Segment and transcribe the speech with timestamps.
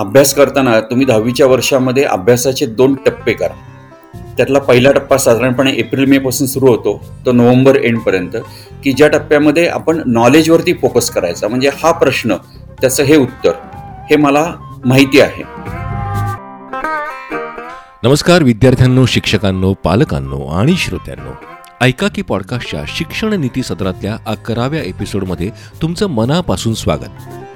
[0.00, 3.54] अभ्यास करताना तुम्ही दहावीच्या वर्षामध्ये अभ्यासाचे दोन टप्पे करा.
[4.36, 8.36] त्यातला पहिला टप्पा साधारणपणे एप्रिल मे पासून सुरू होतो तो नोव्हेंबर एंडपर्यंत
[8.84, 11.48] की ज्या टप्प्यामध्ये आपण नॉलेजवरती फोकस करायचा.
[11.48, 12.36] म्हणजे हा प्रश्न
[12.80, 13.52] त्याचं हे उत्तर
[14.10, 14.52] हे मला
[14.84, 15.42] माहिती आहे.
[18.02, 21.30] नमस्कार विद्यार्थ्यांनो शिक्षकांनो पालकांनो आणि श्रोत्यांनो.
[21.80, 25.50] ऐका की पॉडकास्टच्या शिक्षण नीती सत्रातल्या अकराव्या एपिसोडमध्ये
[25.82, 27.49] तुमचं मनापासून स्वागत.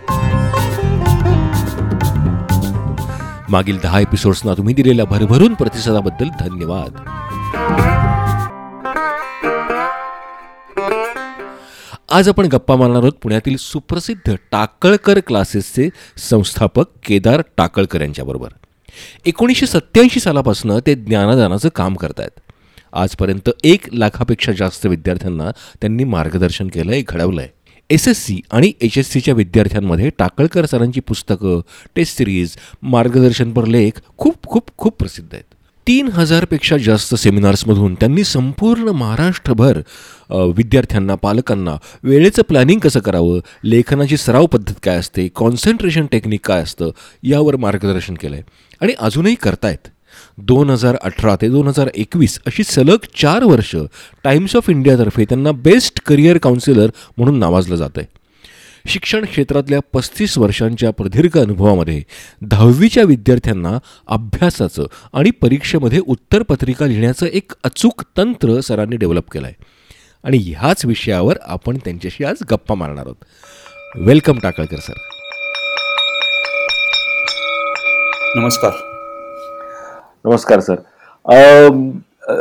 [3.54, 6.96] मागील दहा एपिसोड्सना तुम्ही दिलेल्या भरभरून प्रतिसादाबद्दल धन्यवाद.
[12.11, 15.89] आज आपण गप्पा मारणार आहोत पुण्यातील सुप्रसिद्ध टाकळकर क्लासेसचे
[16.31, 18.48] संस्थापक केदार टाकळकर यांच्याबरोबर.
[19.26, 22.40] एकोणीसशे सत्याऐंशी सालापासून ते ज्ञानदानाचं काम करत आहेत
[22.93, 25.50] आजपर्यंत एक लाखापेक्षा जास्त विद्यार्थ्यांना
[25.81, 30.67] त्यांनी मार्गदर्शन केलं आहे घडवलं आहे एस एस सी आणि एच एस सीच्या विद्यार्थ्यांमध्ये टाकळकर
[30.67, 31.61] सरांची पुस्तकं
[31.97, 35.45] टेस्ट सिरीज मार्गदर्शनपर लेख खूप खूप खूप प्रसिद्ध आहेत.
[35.87, 39.81] तीन हजारपेक्षा जास्त सेमिनार्समधून त्यांनी संपूर्ण महाराष्ट्रभर
[40.57, 46.91] विद्यार्थ्यांना पालकांना वेळेचं प्लॅनिंग कसं करावं लेखनाची सराव पद्धत काय असते कॉन्सन्ट्रेशन टेक्निक काय असतं
[47.23, 48.43] यावर मार्गदर्शन केलं आहे
[48.81, 49.89] आणि अजूनही करतायत.
[50.39, 53.77] दोन हजार अठरा ते दोन हजार एकवीस अशी सलग चार वर्ष
[54.25, 58.25] टाइम्स ऑफ इंडियातर्फे त्यांना बेस्ट करिअर काउन्सिलर म्हणून नावाजलं जातं आहे
[58.87, 62.03] शिक्षण क्षेत्रातल्या पस्तीस वर्षांच्या प्रदीर्घ अनुभवामध्ये
[62.42, 69.62] दहावीच्या विद्यार्थ्यांना अभ्यासाचं आणि परीक्षेमध्ये उत्तरपत्रिका लिहिण्याचं एक अचूक तंत्र सरांनी डेव्हलप केलं आहे
[70.25, 73.25] आणि ह्याच विषयावर आपण त्यांच्याशी आज गप्पा मारणार आहोत.
[73.97, 74.92] Welcome Takalkar sir.
[78.37, 78.94] नमस्कार.
[80.25, 80.75] नमस्कार सर.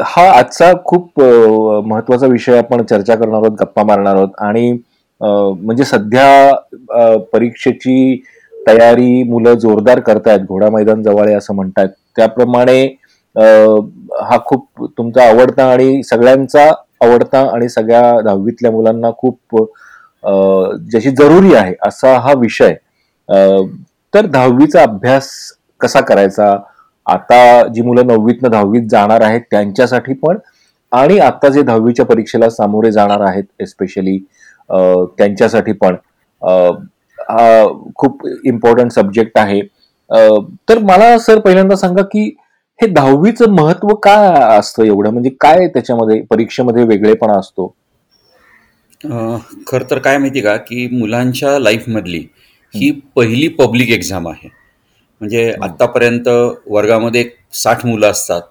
[0.05, 4.71] हा आजचा खूप महत्त्वाचा विषय आपण चर्चा करणार आहोत गप्पा मारणार आहोत आणि
[5.21, 8.21] म्हणजे सध्या परीक्षेची
[8.67, 12.81] तयारी मुलं जोरदार करतायत घोडा मैदान जवळ आहे असं म्हणतात त्याप्रमाणे
[14.21, 16.67] हा खूप तुमचा आवडता आणि सगळ्यांचा
[17.01, 19.65] आवडता आणि सगळ्या दहावीतल्या मुलांना खूप
[20.91, 22.73] जशी जरुरी आहे असा हा विषय.
[24.13, 25.29] तर दहावीचा अभ्यास
[25.81, 26.55] कसा करायचा?
[27.07, 30.37] आता जी मुलं नववीतनं दहावीत जाणार आहेत त्यांच्यासाठी पण
[30.91, 34.17] आणि आता जे दहावीच्या परीक्षेला सामोरे जाणार आहेत एस्पेशली
[35.17, 35.95] त्यांच्यासाठी पण
[37.19, 37.65] हा
[37.95, 39.61] खूप इम्पॉर्टंट सब्जेक्ट आहे.
[40.69, 42.23] तर मला सर पहिल्यांदा सांगा की
[42.79, 44.27] हे दहावीचं महत्त्व काय
[44.57, 45.09] असतं एवढं?
[45.09, 47.67] म्हणजे काय त्याच्यामध्ये परीक्षेमध्ये वेगळेपणा असतो?
[49.67, 52.25] खर तर काय माहिती का की मुलांच्या लाईफमधली
[52.73, 54.49] ही पहिली पब्लिक एक्झाम आहे.
[55.23, 56.27] म्हणजे आतापर्यंत
[56.67, 57.23] वर्गामध्ये
[57.53, 58.41] साठ मुलं असतात.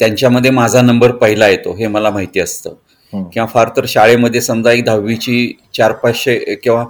[0.00, 2.74] त्यांच्यामध्ये माझा नंबर पहिला येतो हे मला माहिती असतं.
[3.32, 6.84] किंवा फार तर शाळेमध्ये समजा एक दहावीची चार पाचशे किंवा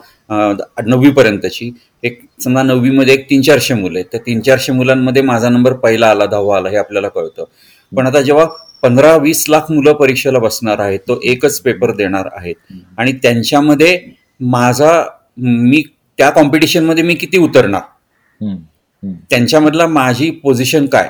[0.87, 1.71] नववी पर्यंतची
[2.05, 4.07] एक समजा नववीमध्ये एक तीन चारशे मुलं आहेत.
[4.13, 7.45] त्या तीन चारशे मुलांमध्ये माझा नंबर पहिला आला दहावा आला हे आपल्याला कळतं.
[7.93, 8.45] पण आता जेव्हा
[8.83, 12.55] पंधरा वीस लाख मुलं परीक्षेला बसणार आहेत तो एकच पेपर देणार आहेत.
[12.99, 13.99] आणि त्यांच्यामध्ये
[14.41, 15.03] माझा
[15.39, 15.83] मी
[16.19, 17.81] त्या कॉम्पिटिशनमध्ये मी किती उतरणार?
[18.41, 21.09] त्यांच्यामधला माझी पोझिशन काय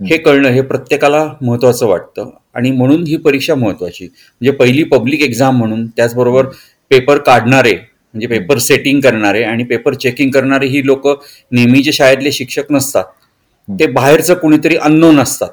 [0.00, 2.30] हे कळणं हे प्रत्येकाला महत्वाचं वाटतं.
[2.54, 4.04] आणि म्हणून ही परीक्षा महत्वाची.
[4.04, 6.46] म्हणजे पहिली पब्लिक एक्झाम म्हणून त्याचबरोबर
[6.90, 11.06] पेपर काढणारे म्हणजे पेपर सेटिंग करणारे आणि पेपर चेकिंग करणारे ही लोक
[11.52, 13.04] नेहमीचे शाळेतले शिक्षक नसतात
[13.68, 15.48] ते बाहेरचं कुणीतरी अननोन असतात.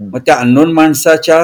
[0.00, 1.38] मग त्या अननोन माणसाच्या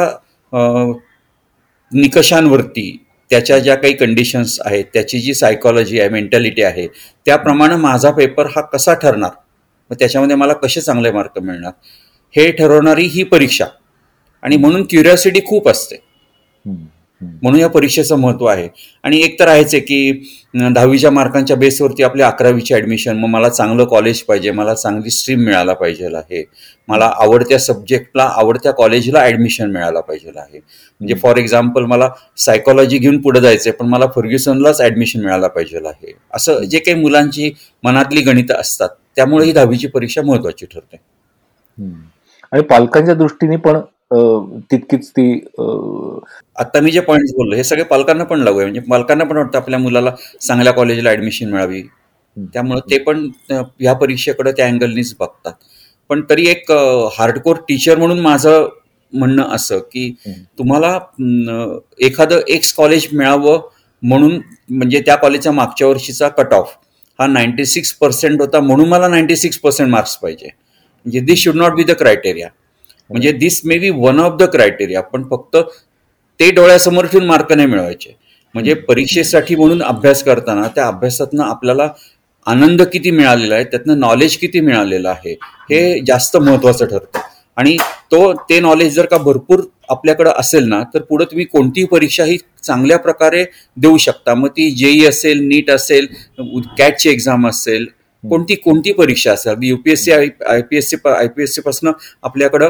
[1.92, 2.90] निकषांवरती
[3.30, 6.86] त्याच्या ज्या काही कंडिशन्स आहेत त्याची जी सायकॉलॉजी आहे मेंटॅलिटी आहे
[7.26, 9.30] त्याप्रमाणे माझा पेपर हा कसा ठरणार?
[9.90, 11.72] मग त्याच्यामध्ये मला कसे चांगले मार्क मिळणार?
[12.36, 13.64] हे ठरवणारी ही परीक्षा.
[14.42, 15.96] आणि म्हणून क्युरिओसिटी खूप असते.
[17.22, 18.68] म्हणून या परीक्षेचं महत्त्व आहे.
[19.04, 20.12] आणि एक तर आहेच आहे की
[20.74, 25.72] दहावीच्या मार्कांच्या बेसवरती आपल्या अकरावीची ऍडमिशन मग मला चांगलं कॉलेज पाहिजे मला चांगली स्ट्रीम मिळायला
[25.74, 26.42] पाहिजे आहे.
[26.88, 30.58] मला आवडत्या सब्जेक्टला आवडत्या कॉलेजला ऍडमिशन मिळायला पाहिजे आहे.
[30.58, 32.08] म्हणजे फॉर एक्झाम्पल मला
[32.38, 36.12] सायकोलॉजी घेऊन पुढे जायचंय पण मला फर्ग्युसनलाच ऍडमिशन मिळायला पाहिजे आहे.
[36.34, 37.52] असं जे काही मुलांची
[37.84, 40.96] मनातली गणितं असतात त्यामुळे ही दहावीची परीक्षा महत्वाची ठरते.
[42.52, 43.80] आणि पालकांच्या दृष्टीने पण
[44.10, 45.32] तितकीच ती
[46.60, 48.70] आता मी जे पॉईंट बोललो हे सगळे पालकांना पण लागू आहे.
[48.70, 50.10] म्हणजे पालकांना पण वाटतं आपल्या मुलाला
[50.40, 51.82] चांगल्या कॉलेजला ऍडमिशन मिळावी.
[52.54, 55.52] त्यामुळे ते पण ह्या परीक्षेकडे त्या अँगलनीच बघतात.
[56.10, 56.70] पण तरी एक
[57.18, 58.68] हार्डकोर टीचर म्हणून माझं
[59.12, 60.10] म्हणणं असं की
[60.58, 60.98] तुम्हाला
[62.06, 63.60] एखादं एक्स कॉलेज मिळावं
[64.02, 66.76] म्हणून म्हणजे त्या कॉलेजच्या मागच्या वर्षीचा कट ऑफ
[67.18, 70.46] हा नाईन्टी सिक्स पर्सेंट होता म्हणून मला नाईन्टी सिक्स पर्सेंट मार्क्स पाहिजे.
[71.06, 72.48] म्हणजे this should not be the criteria
[73.10, 75.56] म्हणजे this may be one of the criteria पण फक्त
[76.40, 78.16] ते डोळ्यासमोर ठेवून मार्क नाही मिळवायचे.
[78.54, 81.88] म्हणजे परीक्षेसाठी म्हणून अभ्यास करताना त्या अभ्यासातनं आपल्याला
[82.46, 85.32] आनंद किती मिळालेला आहे त्यातनं नॉलेज किती मिळालेलं आहे
[85.70, 87.18] हे जास्त महत्वाचं ठरतं.
[87.56, 87.76] आणि
[88.12, 89.60] तो ते नॉलेज जर का भरपूर
[89.90, 93.44] आपल्याकडे असेल ना तर पुढे तुम्ही कोणतीही परीक्षा ही चांगल्या प्रकारे
[93.76, 94.34] देऊ शकता.
[94.34, 96.06] मग ती जेई असेल नीट असेल
[96.78, 97.86] कॅटची एक्झाम असेल
[98.24, 99.62] कोणती कोणती परीक्षा असेल.
[99.62, 101.92] UPSC I P S C I P S C पासून
[102.22, 102.68] आपल्याकडं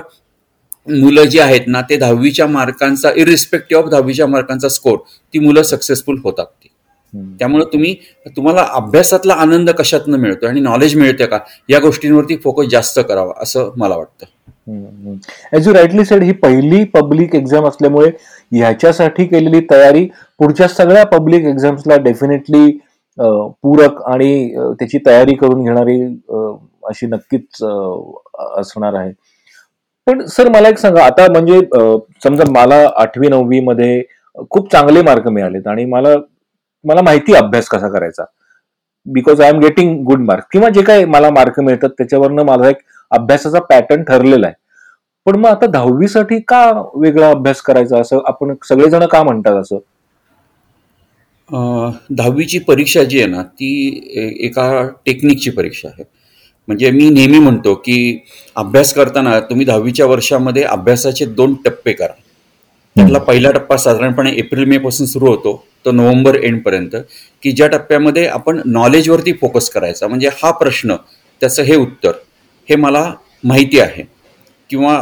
[0.90, 4.98] मुलं जी आहेत ना ते दहावीच्या मार्कांचा इरिस्पेक्टिव्ह ऑफ दहावीच्या मार्कांचा स्कोर
[5.34, 6.68] ती मुलं सक्सेसफुल होतात ती.
[7.38, 7.94] त्यामुळे तुम्ही
[8.36, 11.38] तुम्हाला अभ्यासातला आनंद कशातनं मिळतो आणि नॉलेज मिळते का
[11.70, 14.26] या गोष्टींवरती फोकस जास्त करावा असं मला वाटतं.
[15.56, 18.10] एज यू राईटली सेड ही पहिली पब्लिक एक्झाम असल्यामुळे
[18.52, 20.04] ह्याच्यासाठी केलेली तयारी
[20.40, 22.70] पुढच्या सगळ्या पब्लिक एक्झाम्सला डेफिनेटली
[23.18, 26.00] पूरक आणि त्याची तयारी करून घेणारी
[26.88, 27.62] अशी नक्कीच
[28.58, 29.10] असणार आहे.
[30.06, 31.60] पण सर मला एक सांगा आता म्हणजे
[32.24, 34.02] समजा मला आठवी नववी मध्ये
[34.50, 36.14] खूप चांगले मार्क मिळालेत आणि मला
[36.84, 38.24] मला माहिती अभ्यास कसा करायचा.
[39.06, 42.76] Because I am getting good mark किंवा जे काही मला मार्क मिळतात त्याच्यावरनं माझा एक
[43.10, 44.54] अभ्यासाचा पॅटर्न ठरलेला आहे.
[45.26, 46.62] पण मग आता दहावीसाठी का
[46.94, 47.98] वेगळा अभ्यास करायचा?
[48.00, 49.78] असं आपण सगळेजण का म्हणतात असं?
[52.10, 53.70] दहावीची परीक्षा जी आहे ना ती
[54.46, 56.04] एका टेक्निकची परीक्षा आहे.
[56.70, 57.96] म्हणजे मी नेहमी म्हणतो की
[58.56, 62.12] अभ्यास करताना तुम्ही दहावीच्या वर्षामध्ये अभ्यासाचे दोन टप्पे करा.
[62.96, 66.94] त्यातला पहिला टप्पा साधारणपणे एप्रिल मे पासून सुरू होतो तो नोव्हेंबर एंडपर्यंत
[67.42, 70.06] की ज्या टप्प्यामध्ये आपण नॉलेजवरती फोकस करायचा.
[70.06, 70.96] म्हणजे हा प्रश्न
[71.42, 72.12] त्याचं हे उत्तर
[72.68, 73.12] हे मला
[73.44, 74.02] माहिती आहे.
[74.70, 74.94] किंवा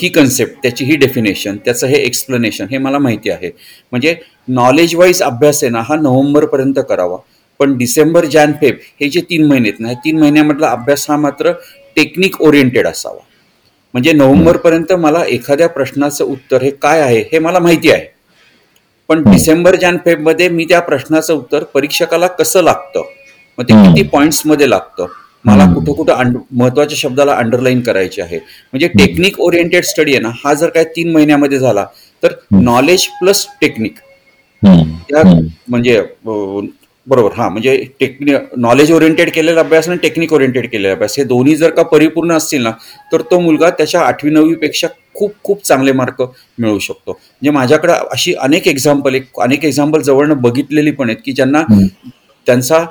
[0.00, 3.50] ही कन्सेप्ट त्याची ही डेफिनेशन त्याचं हे एक्सप्लेनेशन हे मला माहिती आहे.
[3.92, 4.14] म्हणजे
[4.48, 7.16] नॉलेज वाईज अभ्यास आहे ना हा नोव्हेंबरपर्यंत करावा.
[7.60, 11.52] पण डिसेंबर जॅन फेब हे जे तीन महिने आहेत ना तीन महिन्यामधला अभ्यास हा मात्र
[11.96, 13.20] टेक्निक ओरिएंटेड असावा.
[13.94, 18.06] म्हणजे नोव्हेंबरपर्यंत मला एखाद्या प्रश्नाचं उत्तर हे काय आहे हे मला माहिती आहे.
[19.08, 23.02] पण डिसेंबर जॅन फेबमध्ये मी त्या प्रश्नाचं उत्तर परीक्षकाला कसं लागतं?
[23.58, 25.06] मग ते किती पॉईंट्समध्ये लागतं?
[25.44, 28.38] मला कुठं कुठं महत्त्वाच्या शब्दाला अंडरलाईन करायचे आहे.
[28.72, 31.84] म्हणजे टेक्निक ओरिएंटेड स्टडी आहे ना हा जर काय तीन महिन्यामध्ये झाला
[32.22, 33.98] तर नॉलेज प्लस टेक्निक.
[34.62, 35.22] त्या
[35.68, 36.00] म्हणजे
[37.06, 41.56] बरोबर हां म्हणजे टेक्नि नॉलेज ओरिएंटेड केलेला अभ्यास आणि टेक्निक ओरिएंटेड केलेला अभ्यास हे दोन्ही
[41.56, 42.70] जर का परिपूर्ण असतील ना
[43.12, 46.22] तर तो मुलगा त्याच्या आठवी नववीपेक्षा खूप खूप चांगले मार्क
[46.58, 47.12] मिळवू शकतो.
[47.12, 51.62] म्हणजे माझ्याकडे अशी अनेक एक्झाम्पल एक अनेक एक्झाम्पल जवळनं बघितलेली पण आहेत की ज्यांना
[52.46, 52.84] त्यांचा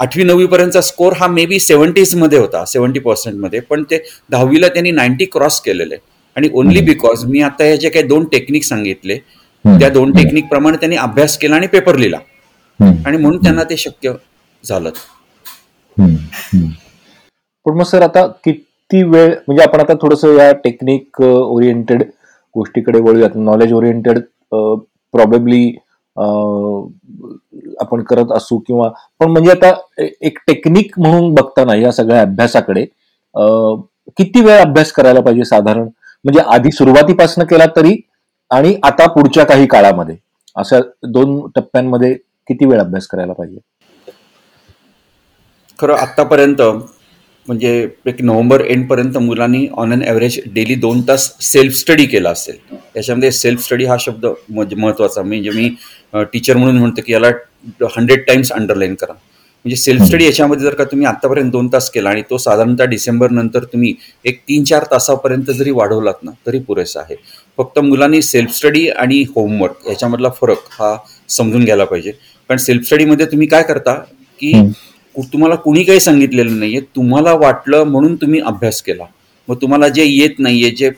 [0.00, 3.98] आठवी नववीपर्यंतचा स्कोर हा मे बी सेव्हन्टीजमध्ये होता सेव्हन्टी पर्सेंटमध्ये पण ते
[4.30, 5.96] दहावीला त्यांनी नाईन्टी क्रॉस केलेले.
[6.36, 9.16] आणि ओनली बिकॉज मी आता हे जे काही दोन टेक्निक सांगितले
[9.64, 12.18] त्या दोन टेक्निक प्रमाणे त्यांनी अभ्यास केला आणि पेपर लिहिला.
[12.80, 14.12] आणि म्हणून त्यांना ते शक्य
[14.64, 14.90] झालं.
[17.66, 22.02] पण मग सर आता किती वेळ म्हणजे आपण आता थोडस या टेक्निक ओरिएंटेड
[22.54, 23.36] गोष्टीकडे वळूयात.
[23.36, 24.18] नॉलेज ओरिएंटेड
[25.14, 25.66] प्रॉबेबली
[27.80, 28.88] आपण करत असू किंवा
[29.20, 29.72] पण म्हणजे आता
[30.22, 32.84] एक टेक्निक म्हणून बघताना या सगळ्या अभ्यासाकडे
[34.18, 35.88] किती वेळ अभ्यास करायला पाहिजे साधारण?
[36.24, 37.96] म्हणजे आधी सुरुवातीपासून केला तरी
[38.50, 40.16] आणि आता पुढच्या काही काळामध्ये.
[40.56, 40.78] अशा
[41.08, 42.16] दोन टप्प्यांमध्ये
[42.50, 43.58] किती वेळ अभ्यास करायला पाहिजे?
[45.78, 46.60] खरं आतापर्यंत
[47.46, 47.70] म्हणजे
[48.06, 52.56] एक नोव्हेंबर एंडपर्यंत मुलांनी ऑन अन ॲव्हरेज डेली दोन तास सेल्फ स्टडी केला असेल.
[52.96, 55.22] याच्यामध्ये सेल्फ स्टडी हा शब्द महत्त्वाचा.
[55.22, 55.68] म्हणजे मी
[56.32, 57.28] टीचर म्हणून म्हणतो की याला
[57.96, 59.12] हंड्रेड टाइम्स अंडरलाईन करा.
[59.64, 63.30] म्हणजे सेल्फ स्टडी याच्यामध्ये जर का तुम्ही आतापर्यंत दोन तास केला आणि तो साधारणतः डिसेंबर
[63.30, 67.16] नंतर तुम्ही एक तीन चार तासापर्यंत जरी वाढवलात ना तरी पुरेसा आहे.
[67.58, 70.96] फक्त मुलांनी सेल्फ स्टडी आणि होमवर्क याच्यामधला फरक हा
[71.28, 72.12] समजून घ्यायला पाहिजे.
[72.50, 73.92] कारण सेल्फ स्टडीमध्ये तुम्ही काय करता
[74.40, 74.52] की
[75.32, 76.80] तुम्हाला कुणी काही सांगितलेलं नाहीये.
[76.96, 79.04] तुम्हाला वाटलं म्हणून तुम्ही अभ्यास केला.
[79.48, 80.90] मग तुम्हाला जे येत नाहीये जे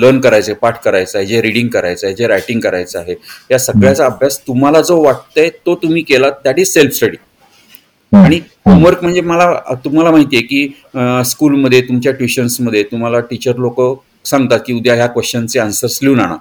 [0.00, 3.14] लर्न करायचं आहे पाठ करायचं आहे जे रिडिंग करायचं आहे जे रायटिंग करायचं आहे
[3.50, 7.16] या सगळ्याचा अभ्यास तुम्हाला जो वाटतंय तो तुम्ही केला दॅट इज सेल्फ स्टडी
[8.12, 9.50] आणि होमवर्क म्हणजे मला
[9.84, 13.80] तुम्हाला माहिती आहे की स्कूलमध्ये तुमच्या ट्युशन्समध्ये तुम्हाला टीचर लोक
[14.24, 16.36] सांगतात की उद्या ह्या क्वेश्चनचे आन्सर्स लिहून आणा.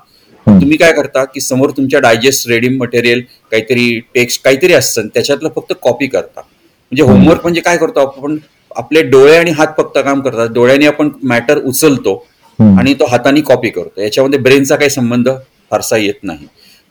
[0.48, 5.74] तुम्ही काय करता की समोर तुमच्या डायजेस्ट रेडी मटेरियल काहीतरी टेक्स्ट काहीतरी असतं त्याच्यातलं फक्त
[5.82, 6.42] कॉपी करता.
[6.42, 8.38] म्हणजे होमवर्क म्हणजे काय करतो आपण?
[8.76, 10.50] आपले डोळे आणि हात फक्त काम करतात.
[10.50, 12.16] डोळ्याने आपण मॅटर उचलतो
[12.60, 14.02] आणि तो हाताने कॉपी करतो.
[14.02, 15.30] याच्यामध्ये ब्रेनचा काही संबंध
[15.72, 16.48] फारसा येत नाही.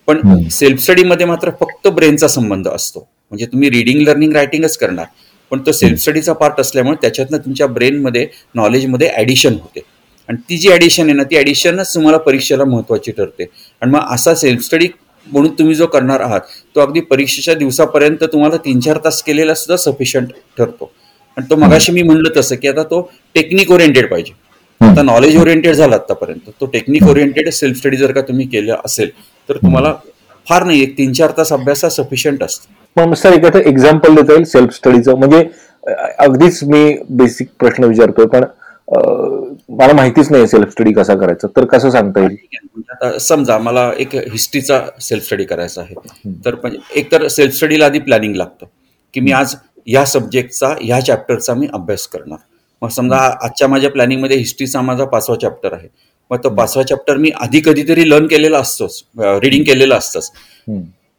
[0.08, 3.08] पण सेल्फ स्टडीमध्ये मात्र फक्त ब्रेनचा संबंध असतो.
[3.30, 5.06] म्हणजे तुम्ही रिडिंग लर्निंग रायटिंगच करणार.
[5.52, 9.80] पण तो सेल्फ स्टडीचा पार्ट असल्यामुळे त्याच्यातनं तुमच्या ब्रेनमध्ये नॉलेजमध्ये ॲडिशन होते.
[10.28, 13.44] आणि ती जी ॲडिशन आहे ना ती ॲडिशनच तुम्हाला परीक्षेला महत्त्वाची ठरते.
[13.82, 14.88] आणि मग असा सेल्फ स्टडी
[15.26, 16.40] म्हणून तुम्ही जो करणार आहात
[16.76, 20.28] तो अगदी परीक्षेच्या दिवसापर्यंत तुम्हाला तीन चार तास केलेला सुद्धा सफिशियंट
[20.58, 20.90] ठरतो.
[21.36, 23.00] आणि तो मगाशी मी म्हणलं तसं की आता तो
[23.34, 24.32] टेक्निक ओरिएंटेड पाहिजे.
[24.80, 29.10] आता नॉलेज ओरिएंटेड झाला आतापर्यंत तो टेक्निक ओरिएंटेड सेल्फ स्टडी जर का तुम्ही केलं असेल
[29.48, 29.92] तर तुम्हाला
[30.46, 32.68] फार नाही एक तीन चार तास अभ्यास हा सफिशियंट असतो.
[32.96, 35.42] मग सर एखादं एक्झाम्पल देता येईल सेल्फ स्टडीचं म्हणजे
[36.18, 38.44] अगदीच मी बेसिक प्रश्न विचारतोय पण
[38.88, 42.36] मला माहितीच नाही सेल्फ स्टडी कसा करायचा तर कसं सांगता येईल.
[42.52, 45.94] म्हणजे आता समजा मला एक हिस्ट्रीचा सेल्फ स्टडी करायचा आहे.
[46.44, 46.54] तर
[46.96, 48.66] एक तर सेल्फ स्टडीला आधी प्लॅनिंग लागतं
[49.14, 49.54] की मी आज
[49.86, 52.38] ह्या सब्जेक्टचा ह्या चॅप्टरचा मी अभ्यास करणार.
[52.82, 55.88] मग समजा आजच्या माझ्या प्लॅनिंगमध्ये हिस्ट्रीचा माझा पाचवा चॅप्टर आहे.
[56.30, 59.02] मग तो पाचवा चॅप्टर मी आधी कधीतरी लर्न केलेला असतोच
[59.42, 60.30] रिडिंग केलेलं असतंच.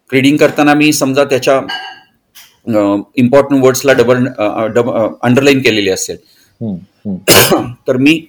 [0.10, 1.60] रिडिंग करताना मी समजा त्याच्या
[3.18, 4.26] इम्पॉर्टंट वर्ड्सला डबल
[4.74, 6.18] डब अंडरलाईन केलेली असेल.
[7.88, 8.20] तर मी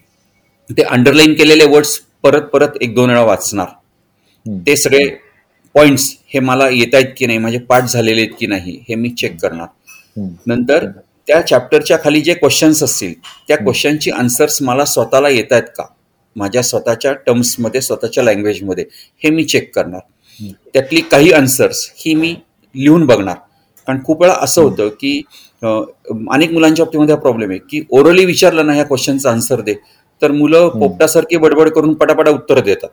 [0.70, 3.66] ते अंडरलाईन केलेले वर्ड्स परत परत एक दोन वेळा वाचणार.
[4.46, 5.06] ते सगळे
[5.74, 9.10] पॉइंट्स हे मला येत आहेत की नाही माझे पाठ झालेले आहेत की नाही हे मी
[9.10, 9.66] चेक करणार.
[10.46, 10.86] नंतर
[11.28, 13.12] त्या चॅप्टरच्या खाली जे क्वेश्चन्स असतील
[13.48, 15.84] त्या क्वेश्चनची आन्सर्स मला स्वतःला येत आहेत का?
[16.36, 18.84] माझ्या स्वतःच्या टर्म्समध्ये स्वतःच्या लँग्वेजमध्ये
[19.22, 20.00] हे मी चेक करणार.
[20.74, 22.34] त्यातली काही आन्सर्स ही मी
[22.74, 23.36] लिहून बघणार.
[23.86, 25.20] कारण खूप वेळा असं होतं की
[25.62, 27.58] अनेक मुलांच्या बाबतीमध्ये हा प्रॉब्लेम आहे.
[27.60, 29.74] की ओरली विचारलं ना ह्या क्वेश्चनचं आन्सर दे
[30.22, 32.88] तर मुलं पोपटासारखी बडबड करून पटापटा उत्तर देतात.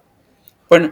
[0.71, 0.87] पण.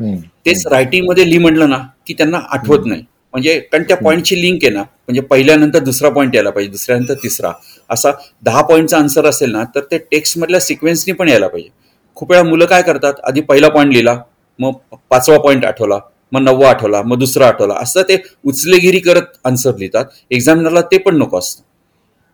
[0.45, 1.77] तेच रायटिंगमध्ये लिह म्हटलं ना
[2.07, 3.01] की त्यांना आठवत नाही.
[3.33, 7.51] म्हणजे कारण त्या पॉईंटची लिंक आहे ना म्हणजे पहिल्यानंतर दुसरा पॉईंट यायला पाहिजे दुसऱ्यानंतर तिसरा.
[7.89, 8.11] असा
[8.43, 11.69] दहा पॉईंटचा आन्सर असेल ना तर ते टेक्स्टमधल्या सिक्वेन्सनी पण यायला पाहिजे.
[12.17, 14.17] खूप वेळा मुलं काय करतात आधी पहिला पॉईंट लिहिला
[14.59, 14.73] मग
[15.11, 15.99] पाचवा पॉईंट आठवला
[16.33, 17.73] मग नववा आठवला मग दुसरा आठवला.
[17.75, 20.05] असं ते उचलेगिरी करत आन्सर लिहितात.
[20.31, 21.63] एक्झामिनरला ते पण नको असतं.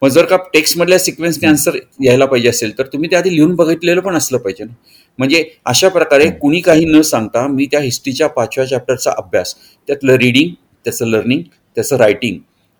[0.02, 4.02] मग जर का टेक्स्टमधल्या सिक्वेन्सने आन्सर यायला पाहिजे असेल तर तुम्ही ते आधी लिहून बघितलेलं
[4.02, 4.74] पण असलं पाहिजे ना.
[5.20, 9.56] म्हणजे अशा प्रकारे कुणी काही न सांगता मी त्या हिस्ट्रीच्या पाचव्या चॅप्टरचा अभ्यास
[9.88, 10.54] त्यातलं रिडिंग
[10.86, 11.42] त्याचं लर्निंग
[11.78, 12.38] त्याचं रायटिंग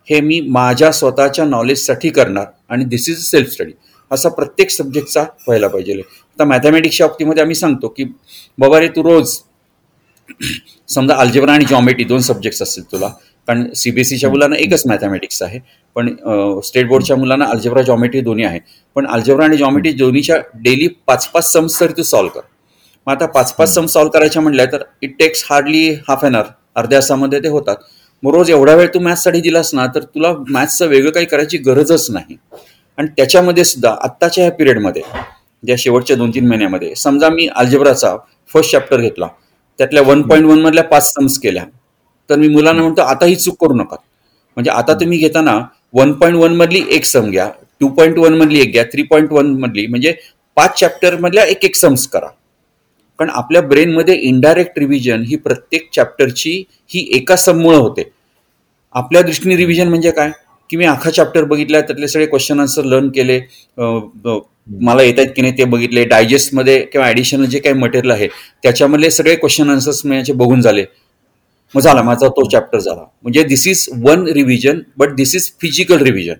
[0.08, 3.72] हे मी माझ्या स्वतःच्या नॉलेजसाठी करणार आणि दिस इज सेल्फ स्टडी
[4.10, 5.92] असा प्रत्येक सब्जेक्टचा व्हायला पाहिजे.
[5.92, 8.04] आता मॅथमॅटिक्सच्या बाबतीमध्ये आम्ही सांगतो की
[8.58, 9.36] बाबा रे तू रोज
[10.88, 13.08] समजा अल्जेब्रा आणि जॉमेट्री दोन सब्जेक्ट्स असतील तुला.
[13.48, 15.58] कारण सीबीएसईच्या मुलांना एकच मॅथमॅटिक्स आहे.
[15.96, 16.14] पण
[16.64, 18.58] स्टेट बोर्डच्या मुलांना अल्जेब्रा जॉमेट्री दोन्ही आहे.
[18.96, 22.40] पण अल्जेब्रा आणि जॉमेट्री दोन्हीच्या डेली पाच पाच सम्स तरी तू सॉल्व्ह कर.
[23.06, 26.46] मग आता पाच पाच सम सॉल्व्ह करायच्या म्हटल्या तर it takes hardly half an hour
[26.76, 27.76] अर्ध्या तासामध्ये ते होतात.
[28.22, 32.10] मग रोज एवढा वेळ तू मॅथ्ससाठी दिलास ना तर तुला मॅथ्सचं वेगळं काही करायची गरजच
[32.10, 32.36] नाही.
[32.98, 35.02] आणि त्याच्यामध्ये सुद्धा आत्ताच्या ह्या पिरियडमध्ये
[35.62, 38.16] ज्या शेवटच्या दोन तीन महिन्यामध्ये समजा मी अल्जेब्राचा
[38.54, 39.26] फर्स्ट चॅप्टर घेतला.
[39.80, 41.64] त्यातल्या वन पॉईंट वन मधल्या पाच सम्स केल्या.
[42.30, 43.96] तर मी मुलांना म्हणतो आता ही चूक करू नका.
[44.56, 45.58] म्हणजे आता तुम्ही घेताना
[45.94, 47.48] वन पॉईंट वन मधली एक सम घ्या
[47.80, 50.14] टू पॉईंट वन मधली एक घ्या थ्री पॉईंट वन मधली म्हणजे
[50.56, 52.26] पाच चॅप्टर मधल्या एक एक सम्स करा.
[53.18, 56.52] कारण आपल्या ब्रेनमध्ये इनडायरेक्ट रिव्हिजन ही प्रत्येक चॅप्टरची
[56.90, 58.02] ही एका सममुळं होते.
[58.94, 60.30] आपल्या दृष्टीने रिव्हिजन म्हणजे काय?
[60.70, 63.38] की मी अख्खा चॅप्टर बघितला त्यातले सगळे क्वेश्चन आन्सर लर्न केले
[64.70, 66.04] मला येत आहेत की नाही ते बघितले.
[66.04, 68.28] डायजेस्टमध्ये किंवा ॲडिशनल जे काही मटेरियल आहे
[68.62, 70.84] त्याच्यामधले सगळे क्वेश्चन आन्सर्स माझे बघून झाले.
[71.74, 73.04] मग झाला माझा तो चॅप्टर झाला.
[73.22, 76.34] म्हणजे this is one revision but this is physical revision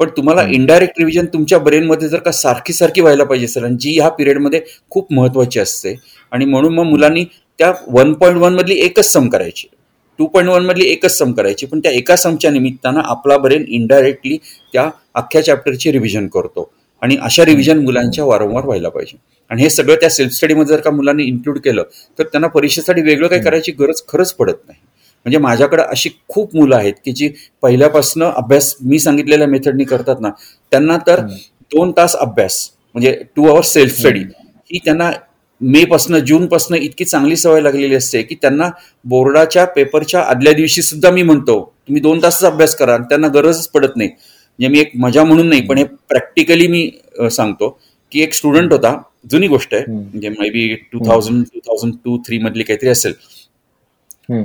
[0.00, 3.92] पण तुम्हाला इनडायरेक्ट रिव्हिजन तुमच्या ब्रेनमध्ये जर का सारखी सारखी व्हायला पाहिजे असेल आणि जी
[3.92, 5.94] ह्या पिरियडमध्ये खूप महत्वाची असते
[6.32, 7.24] आणि म्हणून मग मुलांनी
[7.58, 9.66] त्या वन पॉईंट वन मधली एकच सम करायची.
[10.18, 14.36] टू पॉईंट वन मधली एकच सम करायची पण त्या एका समच्या निमित्तानं आपला ब्रेन इनडायरेक्टली
[14.72, 16.70] त्या अख्ख्या चॅप्टरची रिव्हिजन करतो.
[17.02, 19.16] आणि अशा रिव्हिजन मुलांच्या वारंवार व्हायला पाहिजे.
[19.50, 21.82] आणि हे सगळं त्या सेल्फ स्टडीमध्ये जर का मुलांनी इन्क्लूड केलं
[22.18, 24.80] तर त्यांना परीक्षेसाठी वेगळं काही करायची गरज खरंच पडत नाही.
[25.26, 27.28] म्हणजे माझ्याकडे अशी खूप मुलं आहेत की जी
[27.62, 30.30] पहिल्यापासून अभ्यास मी सांगितलेल्या मेथडनी करतात ना
[30.72, 31.20] त्यांना तर
[31.72, 34.20] दोन तास अभ्यास म्हणजे टू आवर्स सेल्फ स्टडी
[34.70, 35.10] ही त्यांना
[35.60, 38.68] मे पासनं जून पासनं इतकी चांगली सवय लागलेली असते की त्यांना
[39.04, 43.96] बोर्डाच्या पेपरच्या आदल्या दिवशी सुद्धा मी म्हणतो तुम्ही दोन तासच अभ्यास करा त्यांना गरजच पडत
[43.96, 44.10] नाही.
[44.58, 46.90] म्हणजे मी एक मजा म्हणून नाही पण हे प्रॅक्टिकली मी
[47.32, 47.68] सांगतो
[48.12, 48.96] की एक स्टुडंट होता
[49.30, 53.12] जुनी गोष्ट आहे म्हणजे may be two thousand two thousand two three मधली काहीतरी असेल.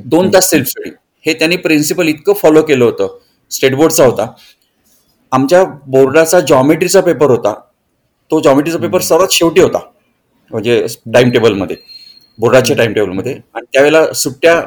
[0.05, 0.89] दोन तास सेल्फ स्टडी
[1.25, 3.17] हे त्यांनी प्रिन्सिपल इतकं फॉलो केलं होतं
[3.51, 4.25] स्टेट बोर्डचा होता.
[5.31, 7.53] आमच्या बोर्डाचा जॉमेट्रीचा पेपर होता.
[8.31, 9.79] तो जॉमेट्रीचा पेपर सर्वात शेवटी होता
[10.51, 11.75] म्हणजे टाइम टेबलमध्ये
[12.39, 14.61] बोर्डाच्या टाइम टेबलमध्ये आणि त्यावेळेला सुट्ट्या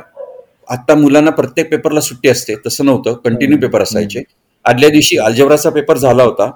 [0.68, 4.22] आता मुलांना प्रत्येक पेपरला सुट्टी असते तसं नव्हतं कंटिन्यू पेपर असायचे.
[4.66, 6.50] आदल्या दिवशी अल्जेब्राचा पेपर झाला होता.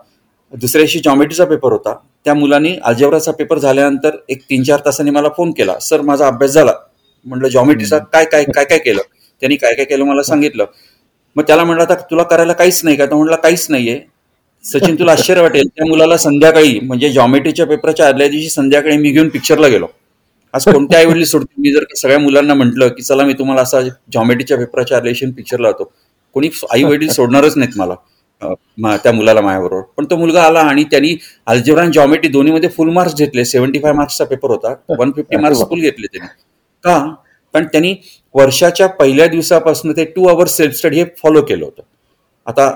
[0.52, 1.94] दुसऱ्या दिवशी जॉमेट्रीचा पेपर होता.
[2.24, 5.78] त्या मुलांनी अल्जेब्राचा पेपर झाल्यानंतर एक तीन चार तासांनी मला फोन केला.
[5.78, 6.72] सर माझा अभ्यास झाला.
[7.26, 9.00] म्हटलं जॉमेट्रीचा काय काय काय काय केलं?
[9.42, 10.04] त्यांनी काय काय केलं?
[10.04, 10.64] मला सांगितलं.
[11.36, 13.06] मग त्याला म्हटलं आता तुला करायला काहीच नाही का?
[13.12, 14.00] म्हटलं काहीच नाहीये.
[14.64, 15.68] सचिन तुला आश्चर्य वाटेल.
[15.68, 19.86] त्या मुलाला संध्याकाळी म्हणजे जॉमेट्रीच्या पेपरच्या आदल्या दिवशी संध्याकाळी मी घेऊन पिक्चरला गेलो.
[20.54, 21.62] आज कोणत्या आईवडील सोडतील?
[21.62, 23.80] मी जर सगळ्या मुलांना म्हटलं की चला मी तुम्हाला असा
[24.12, 25.92] जॉमेट्रीच्या पेपरच्या आदल्या दिवशी पिक्चर लावतो.
[26.34, 27.94] कोणी आई वडील सोडणारच नाहीत मला.
[28.96, 29.82] त्या मुलाला माझ्याबरोबर.
[29.96, 33.44] पण तो मुलगा आला आणि त्यांनी अल्जेब्रा आणि जॉमेट्री दोन्हीमध्ये फुल मार्क्स घेतले.
[33.44, 36.28] सेव्हन्टी फाय मार्क्सचा पेपर होता वन फिफ्टी मार्क्स फुल घेतले त्यांनी.
[36.84, 37.14] का?
[37.54, 37.94] पण त्यांनी
[38.34, 41.82] वर्षाच्या पहिल्या दिवसापासून ते टू आवर्स सेल्फ स्टडी हे फॉलो केलं होतं.
[42.46, 42.66] आता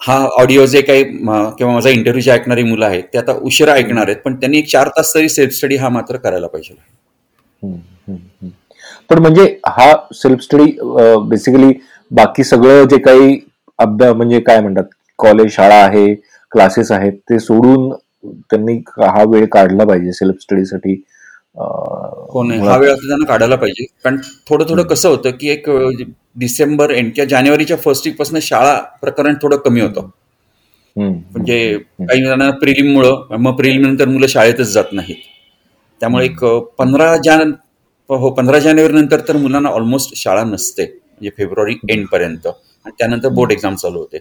[0.00, 4.08] हा ऑडिओ जे काही किंवा माझा इंटरव्ह्यू जे ऐकणारी मुलं आहेत ते आता उशिरा ऐकणार
[4.08, 4.16] आहेत.
[4.24, 6.74] पण त्यांनी एक चार तास तरी सेल्फ स्टडी हा मात्र करायला पाहिजे.
[9.10, 10.64] पण म्हणजे हा सेल्फ स्टडी
[11.28, 11.72] बेसिकली
[12.10, 13.38] बाकी सगळं जे काही
[13.78, 14.84] अभ्यास म्हणजे काय म्हणतात
[15.18, 16.14] कॉलेज शाळा आहे
[16.52, 17.90] क्लासेस आहेत ते सोडून
[18.50, 21.00] त्यांनी हा वेळ काढला पाहिजे सेल्फ स्टडीसाठी
[21.56, 23.84] हो नाही हा वेळ त्यांना काढायला पाहिजे.
[24.04, 24.16] कारण
[24.48, 25.68] थोडं थोडं कसं होतं की एक
[26.38, 30.08] डिसेंबर एंड किंवा जानेवारीच्या फर्स्ट वीकपासून शाळा प्रकरण थोडं कमी होतं.
[30.96, 35.16] म्हणजे काही जणांना प्रिलिममुळं मग प्रिलिम नंतर मुलं शाळेतच जात नाहीत.
[36.00, 36.44] त्यामुळे एक
[36.78, 37.52] पंधरा जान
[38.10, 40.84] हो पंधरा जानेवारी नंतर तर मुलांना ऑलमोस्ट शाळा नसते.
[40.84, 42.46] म्हणजे फेब्रुवारी एंड पर्यंत.
[42.46, 44.18] आणि त्यानंतर बोर्ड एक्झाम चालू होते.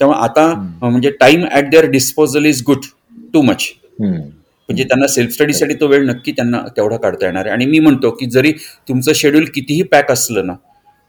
[0.00, 0.46] त्यामुळे आता
[0.82, 2.84] म्हणजे time at their disposal is good
[3.34, 3.68] too much
[4.00, 7.52] म्हणजे त्यांना सेल्फ स्टडीसाठी तो वेळ नक्की त्यांना तेवढा काढता येणार आहे.
[7.52, 8.52] आणि मी म्हणतो की जरी
[8.88, 10.54] तुमचं शेड्यूल कितीही पॅक असलं ना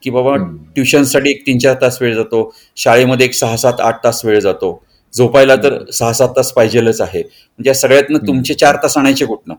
[0.02, 0.36] की बाबा
[0.74, 4.80] ट्युशनसाठी एक तीन चार तास वेळ जातो शाळेमध्ये एक सहा सात आठ तास वेळ जातो
[5.14, 7.20] झोपायला तर सहा सात तास पाहिजेलच आहे.
[7.20, 9.54] म्हणजे या सगळ्यातनं तुमचे चार तास आणायचे कुठनं?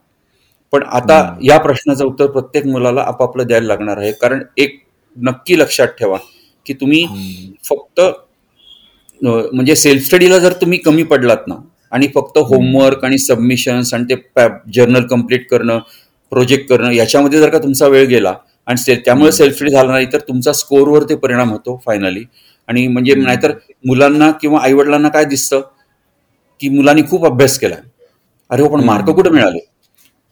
[0.75, 4.12] पण आता या प्रश्नाचं उत्तर प्रत्येक मुलाला आपापलं द्यायला लागणार आहे.
[4.12, 4.79] कारण एक
[5.17, 6.17] नक्की लक्षात ठेवा
[6.65, 7.05] की तुम्ही
[7.63, 8.01] फक्त
[9.22, 11.55] म्हणजे सेल्फ स्टडीला जर तुम्ही कमी पडलात ना
[11.91, 15.79] आणि फक्त होमवर्क आणि सबमिशन्स आणि ते जर्नल कंप्लीट करणं
[16.32, 18.34] प्रोजेक्ट करणं याच्यामध्ये जर का तुमचा वेळ गेला
[18.67, 22.24] आणि त्यामुळे सेल्फ स्टडी झाला नाही तर तुमचा स्कोअरवर ते परिणाम होतो फायनली.
[22.70, 23.51] आणि म्हणजे नाहीतर
[23.86, 25.62] मुलांना किंवा आईवडिलांना काय दिसतं?
[26.62, 27.75] की मुलांनी खूप अभ्यास केला.
[28.51, 29.60] अरे हो पण मार्क कुठे मिळाले?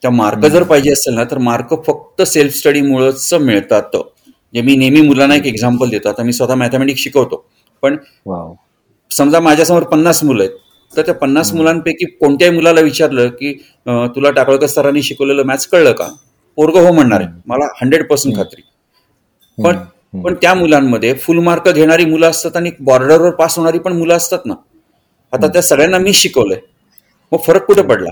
[0.03, 3.95] त्या मार्क जर पाहिजे असेल ना तर मार्क फक्त सेल्फ स्टडीमुळेच मिळतात.
[3.95, 6.09] म्हणजे मी नेहमी मुलांना एक एक्झाम्पल देतो.
[6.09, 7.45] आता मी स्वतः मॅथमॅटिक्स शिकवतो.
[7.83, 7.95] पण
[9.11, 10.57] समजा माझ्यासमोर पन्नास मुलं आहेत
[10.91, 13.53] तर त्या पन्नास मुलांपैकी कोणत्याही मुलाला विचारलं की
[14.15, 16.07] तुला टाकळकर सरांनी शिकवलेलं मॅथ्स कळलं का?
[16.57, 17.29] पोरग हो म्हणणार आहे.
[17.47, 18.61] मला हंड्रेड पर्सेंट खात्री.
[19.57, 19.77] पण
[20.23, 24.45] पण त्या मुलांमध्ये फुल मार्क घेणारी मुलं असतात आणि बॉर्डरवर पास होणारी पण मुलं असतात
[24.45, 24.53] ना.
[25.33, 26.59] आता त्या सगळ्यांना मी शिकवलंय.
[27.31, 28.09] मग फरक कुठे पडला?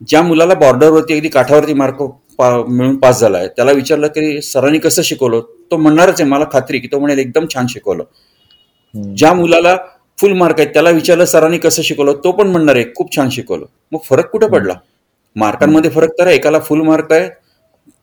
[0.00, 2.02] ज्या मुलाला बॉर्डरवरती अगदी काठावरती मार्क
[2.40, 5.40] मिळून पास झाला आहे त्याला विचारलं की सरांनी कसं शिकवलं?
[5.70, 8.04] तो म्हणणारच आहे मला खात्री की तो म्हणेल एकदम छान शिकवलं.
[9.16, 9.76] ज्या मुलाला
[10.18, 13.64] फुल मार्क आहेत त्याला विचारलं सरांनी कसं शिकवलं तो पण म्हणणार आहे खूप छान शिकवलं.
[13.92, 14.74] मग फरक कुठं पडला?
[15.36, 17.28] मार्कांमध्ये फरक तर आहे एकाला फुल मार्क आहे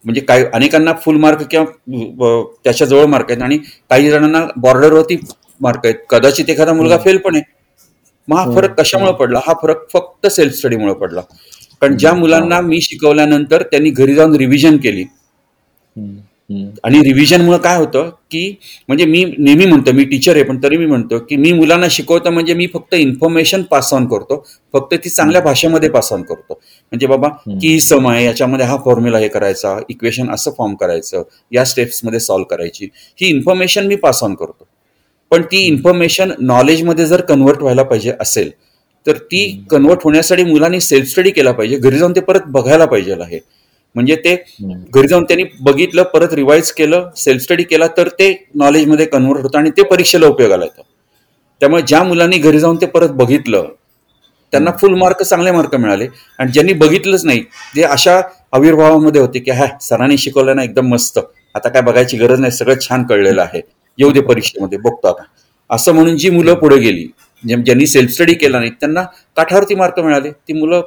[0.05, 3.57] म्हणजे काही अनेकांना फुल मार्क किंवा त्याच्याजवळ मार्क आहेत आणि
[3.89, 5.17] काही जणांना बॉर्डरवरती
[5.61, 5.95] मार्क आहेत.
[6.09, 7.43] कदाचित एखादा मुलगा फेल पण आहे.
[8.27, 9.39] मग हा फरक कशामुळे पडला?
[9.47, 11.21] हा फरक फक्त सेल्फ स्टडीमुळे पडला.
[11.83, 15.03] कारण ज्या मुलांना मी शिकवल्यानंतर त्यांनी घरी जाऊन रिव्हिजन केली.
[16.83, 18.55] आणि रिव्हिजनमुळे काय होतं की
[18.87, 22.31] म्हणजे मी नेहमी म्हणतो मी टीचर आहे पण तरी मी म्हणतो की मी मुलांना शिकवतो
[22.31, 24.43] म्हणजे मी फक्त इन्फॉर्मेशन पास ऑन करतो.
[24.73, 26.53] फक्त ती चांगल्या भाषेमध्ये पास ऑन करतो.
[26.91, 31.65] म्हणजे बाबा की ही समय याच्यामध्ये हा फॉर्म्युला हे करायचा इक्वेशन असं फॉर्म करायचं या
[31.65, 32.89] स्टेप्समध्ये सॉल्व्ह करायची.
[33.19, 34.67] ही इन्फॉर्मेशन मी पास ऑन करतो.
[35.31, 38.51] पण ती इन्फॉर्मेशन नॉलेजमध्ये जर कन्व्हर्ट व्हायला पाहिजे असेल
[39.05, 41.77] तर ती कन्व्हर्ट होण्यासाठी मुलांनी सेल्फ स्टडी केला पाहिजे.
[41.77, 43.39] घरी जाऊन ते परत बघायला पाहिजे आहे.
[43.95, 44.35] म्हणजे ते
[44.93, 49.57] घरी जाऊन त्यांनी बघितलं परत रिवाईज केलं सेल्फ स्टडी केला तर ते नॉलेजमध्ये कन्व्हर्ट होतं
[49.57, 50.81] आणि ते परीक्षेला उपयोगाला येतं.
[51.61, 53.67] त्यामुळे ज्या मुलांनी घरी जाऊन ते परत बघितलं
[54.53, 56.07] त्यांना फुल मार्क चांगले मार्क मिळाले.
[56.39, 57.41] आणि ज्यांनी बघितलंच नाही
[57.75, 58.19] ते अशा
[58.53, 61.19] आविर्भावामध्ये होते की हा सरांनी शिकवलं ना एकदम मस्त.
[61.55, 63.61] आता काय बघायची गरज नाही सगळं छान कळलेलं आहे.
[63.99, 65.23] येऊ दे परीक्षेमध्ये बघतो आता.
[65.69, 67.07] असं म्हणून जी मुलं पुढे गेली
[67.43, 69.03] ज्यांनी सेल्फ स्टडी केला नाही त्यांना
[69.37, 70.31] काठावरती मार्क मिळाले.
[70.31, 70.81] ती मुलं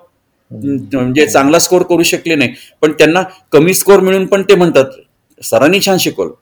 [0.51, 2.53] म्हणजे चांगला स्कोर करू शकले नाही.
[2.83, 4.91] पण त्यांना कमी स्कोर मिळून पण ते म्हणतात
[5.41, 6.33] सरांनी छान शिकवलं.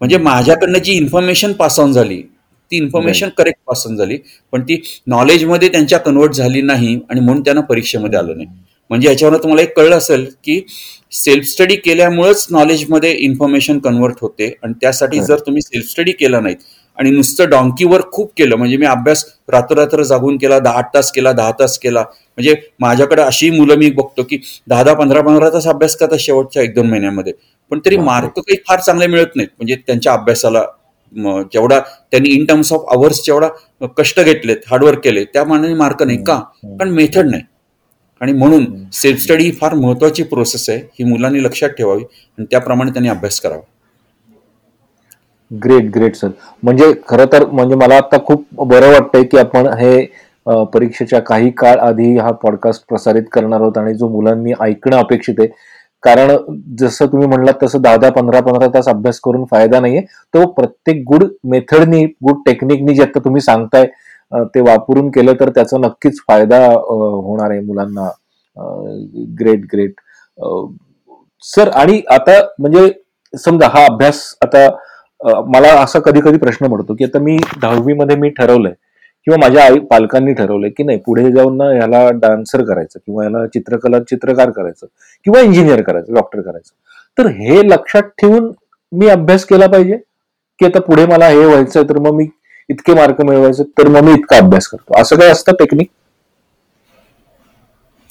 [0.00, 2.22] म्हणजे माझ्याकडनं जी इन्फॉर्मेशन पास ऑन झाली
[2.70, 4.16] ती इन्फॉर्मेशन करेक्ट पास ऑन झाली
[4.52, 8.46] पण ती नॉलेजमध्ये त्यांच्या कन्वर्ट झाली नाही आणि म्हणून त्यांना परीक्षेमध्ये आलं नाही.
[8.90, 10.60] म्हणजे याच्यावर तुम्हाला एक कळलं असेल की
[11.14, 16.56] सेल्फ स्टडी केल्यामुळेच नॉलेजमध्ये इन्फॉर्मेशन कन्वर्ट होते आणि त्यासाठी जर तुम्ही सेल्फ स्टडी केला नाहीत
[16.98, 18.56] आणि नुसतं डॉंकीवर खूप केलं.
[18.56, 22.00] म्हणजे मी अभ्यास रात्र जागून केला दहा तास केला दहा तास केला.
[22.00, 26.62] म्हणजे माझ्याकडे अशी मुलं मी बघतो की दहा दहा पंधरा पंधरा तास अभ्यास करतात शेवटच्या
[26.62, 27.32] एक दोन महिन्यामध्ये.
[27.70, 29.48] पण तरी मार्क काही फार चांगले मिळत नाहीत.
[29.58, 30.64] म्हणजे त्यांच्या अभ्यासाला
[31.52, 31.78] जेवढा
[32.10, 33.48] त्यांनी इन टर्म्स ऑफ आवर्स जेवढा
[33.98, 36.38] कष्ट घेतलेत हार्डवर्क केले त्या मानाने मार्क नाही का?
[36.80, 37.42] पण मेथड नाही.
[38.20, 40.78] आणि म्हणून सेल्फ स्टडी ही फार महत्वाची प्रोसेस आहे.
[40.78, 43.60] ही मुलांनी लक्षात ठेवावी आणि त्याप्रमाणे त्यांनी अभ्यास करावा.
[45.50, 46.28] ग्रेट ग्रेट सर
[46.62, 50.06] म्हणजे खरं तर म्हणजे मला आता खूप बरं वाटतंय की आपण हे
[50.72, 55.48] परीक्षेच्या काही काळ आधी हा पॉडकास्ट प्रसारित करणार आहोत आणि जो मुलांनी ऐकणं अपेक्षित आहे.
[56.02, 56.30] कारण
[56.78, 60.00] जसं तुम्ही म्हणलात तसं दहा दहा पंधरा पंधरा तास अभ्यास करून फायदा नाहीये.
[60.34, 63.86] तो प्रत्येक गुड मेथडनी गुड टेक्निकनी जे आता तुम्ही सांगताय
[64.54, 68.08] ते वापरून केलं तर त्याचा नक्कीच फायदा होणार आहे मुलांना.
[69.40, 70.00] ग्रेट ग्रेट
[71.44, 72.90] सर आणि आता म्हणजे
[73.34, 74.68] समजा हा अभ्यास आता
[75.20, 78.72] मला असा कधी कधी प्रश्न पडतो की आता मी दहावीमध्ये मी ठरवलंय
[79.26, 83.46] किंवा माझ्या आई पालकांनी ठरवलंय की नाही पुढे जाऊन ना ह्याला डान्सर करायचं किंवा याला
[83.46, 84.86] चित्रकला चित्रकार करायचं
[85.26, 86.72] किंवा इंजिनियर करायचं डॉक्टर करायचं.
[87.18, 88.50] तर हे लक्षात ठेवून
[88.92, 89.96] मी अभ्यास केला पाहिजे
[90.60, 92.26] की आता पुढे मला हे व्हायचंय तर मग मी
[92.68, 95.00] इतके मार्क मिळवायचे तर मग मी इतका अभ्यास करतो.
[95.00, 95.88] असं काय असतं टेक्निक?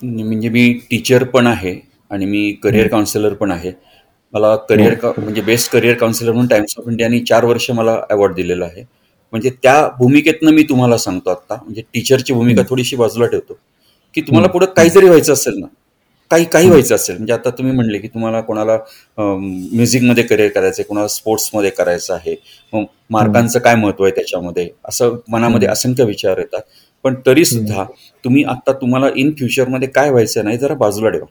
[0.02, 1.80] म्हणजे मी टीचर पण आहे
[2.12, 3.72] आणि मी करिअर काउन्सिलर पण आहे.
[4.34, 8.66] मला करिअर म्हणजे बेस्ट करिअर काउन्सिलर म्हणून टाइम्स ऑफ इंडियाने चार वर्ष मला अवॉर्ड दिलेला
[8.66, 8.84] आहे.
[9.34, 11.56] म्हणजे त्या भूमिकेतनं मी तुम्हाला सांगतो आता.
[11.56, 13.58] म्हणजे टीचरची भूमिका थोडीशी बाजूला ठेवतो.
[14.16, 15.68] की तुम्हाला पुढे काही जरी व्हायचं असेल ना
[16.32, 17.16] काही काही व्हायचं असेल.
[17.16, 18.78] म्हणजे आता तुम्ही म्हणले की तुम्हाला कोणाला
[19.18, 22.36] म्युझिकमध्ये करिअर करायचं आहे कोणाला स्पोर्ट्समध्ये करायचं आहे
[22.74, 24.68] मग मार्कांचं काय महत्त्व आहे त्याच्यामध्ये?
[24.86, 26.62] असं मनामध्ये असंख्य विचार येतात.
[27.06, 27.84] पण तरी सुद्धा
[28.24, 31.26] तुम्ही आता तुम्हाला इन फ्युचरमध्ये काय व्हायचं नाही जरा बाजूला ठेवा.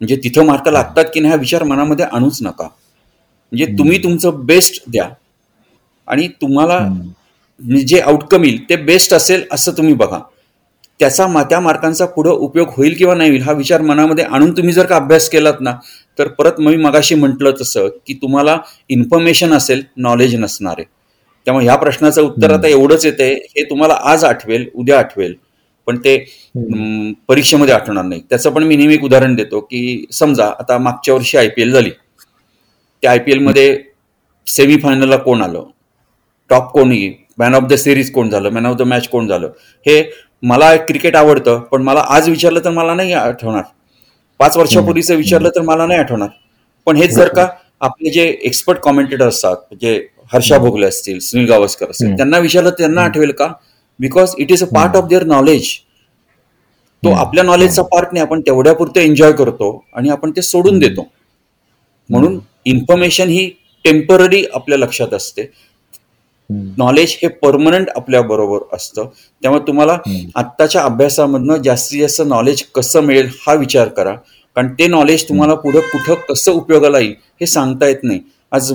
[0.00, 2.64] म्हणजे तिथं मार्क लागतात की नाही हा विचार मनामध्ये आणूच नका.
[3.52, 5.08] म्हणजे तुम्ही तुमचं बेस्ट द्या.
[6.08, 6.78] आणि तुम्हाला
[7.86, 10.18] जे आउटकम येईल ते बेस्ट असेल असं तुम्ही बघा.
[11.00, 14.72] त्याचा मा त्या मार्कांचा पुढं उपयोग होईल किंवा नाही होईल हा विचार मनामध्ये आणून तुम्ही
[14.74, 15.72] जर का अभ्यास केलात ना
[16.18, 18.56] तर परत मी मगाशी म्हटलं तसं की तुम्हाला
[18.90, 20.74] इन्फॉर्मेशन असेल नॉलेज नसणार.
[20.78, 20.84] आहे
[21.46, 25.34] त्यामुळे ह्या प्रश्नाचं उत्तर आता एवढंच येते हे तुम्हाला आज आठवेल उद्या आठवेल.
[25.88, 26.16] पण ते
[27.28, 28.20] परीक्षेमध्ये आठवणार नाही.
[28.30, 31.72] त्याचं पण मी नेहमी एक उदाहरण देतो की समजा आता मागच्या वर्षी आय पी एल
[31.72, 31.90] झाली.
[33.02, 33.78] त्या आय पी एलमध्ये
[34.46, 35.64] सेमीफायनलला कोण आलं?
[36.50, 38.50] टॉप कोणी मॅन ऑफ द सिरीज कोण झालं?
[38.50, 39.50] मॅन ऑफ द मॅच कोण झालं?
[39.86, 40.02] हे
[40.42, 43.62] मला क्रिकेट आवडतं पण मला आज विचारलं तर मला नाही आठवणार.
[44.40, 46.28] पाच वर्षापूर्वीचं विचारलं तर मला नाही आठवणार.
[46.86, 47.46] पण हेच जर का
[47.80, 49.96] आपले जे एक्सपर्ट कॉमेंटेटर असतात जे
[50.32, 53.52] हर्षा भोगले असतील सुनील गावस्कर असतील त्यांना विचारलं त्यांना आठवेल का?
[54.00, 55.68] Because it is a part of their knowledge
[57.02, 61.06] तो आपल्या नॉलेजचा पार्ट नाही आपण तेवढ्या पुरते एन्जॉय करतो आणि आपण ते सोडून देतो.
[62.10, 63.48] म्हणून इन्फॉर्मेशन ही
[63.84, 65.50] टेंपररी आपल्या लक्षात असते.
[66.78, 69.08] नॉलेज हे परमनंट आपल्या बरोबर असतं.
[69.42, 69.96] त्यामुळे तुम्हाला
[70.36, 74.14] आत्ताच्या अभ्यासामधनं जास्तीत जास्त नॉलेज कसं मिळेल हा विचार करा.
[74.56, 78.20] कारण ते नॉलेज तुम्हाला पुढं कुठं कसं उपयोगाला येईल हे सांगता येत नाही.
[78.52, 78.72] आज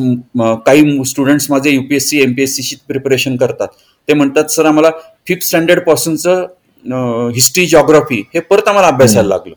[0.65, 3.67] काही स्टुडंट्स माझे युपीएससी एमपीएससीची प्रिपरेशन करतात.
[4.07, 4.89] ते म्हणतात सर आम्हाला
[5.27, 6.45] फिफ्थ स्टँडर्ड पासूनचं
[7.35, 9.53] हिस्ट्री जॉग्राफी हे परत आम्हाला अभ्यासायला लागलं.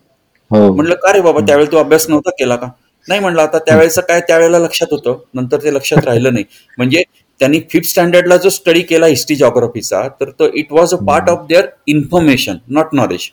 [0.51, 2.69] म्हटलं का रे बाबा त्यावेळेला तू अभ्यास नव्हता केला का?
[3.07, 5.19] नाही म्हणलं आता त्यावेळेचं काय त्यावेळेला लक्षात होतं.
[5.35, 6.45] नंतर ते लक्षात राहिलं नाही.
[6.79, 7.03] म्हणजे
[7.41, 11.47] त्यांनी फिफ्थ स्टँडर्डला जो स्टडी केला हिस्ट्री जॉग्राफीचा तर तो it was a part of
[11.49, 13.29] their information not knowledge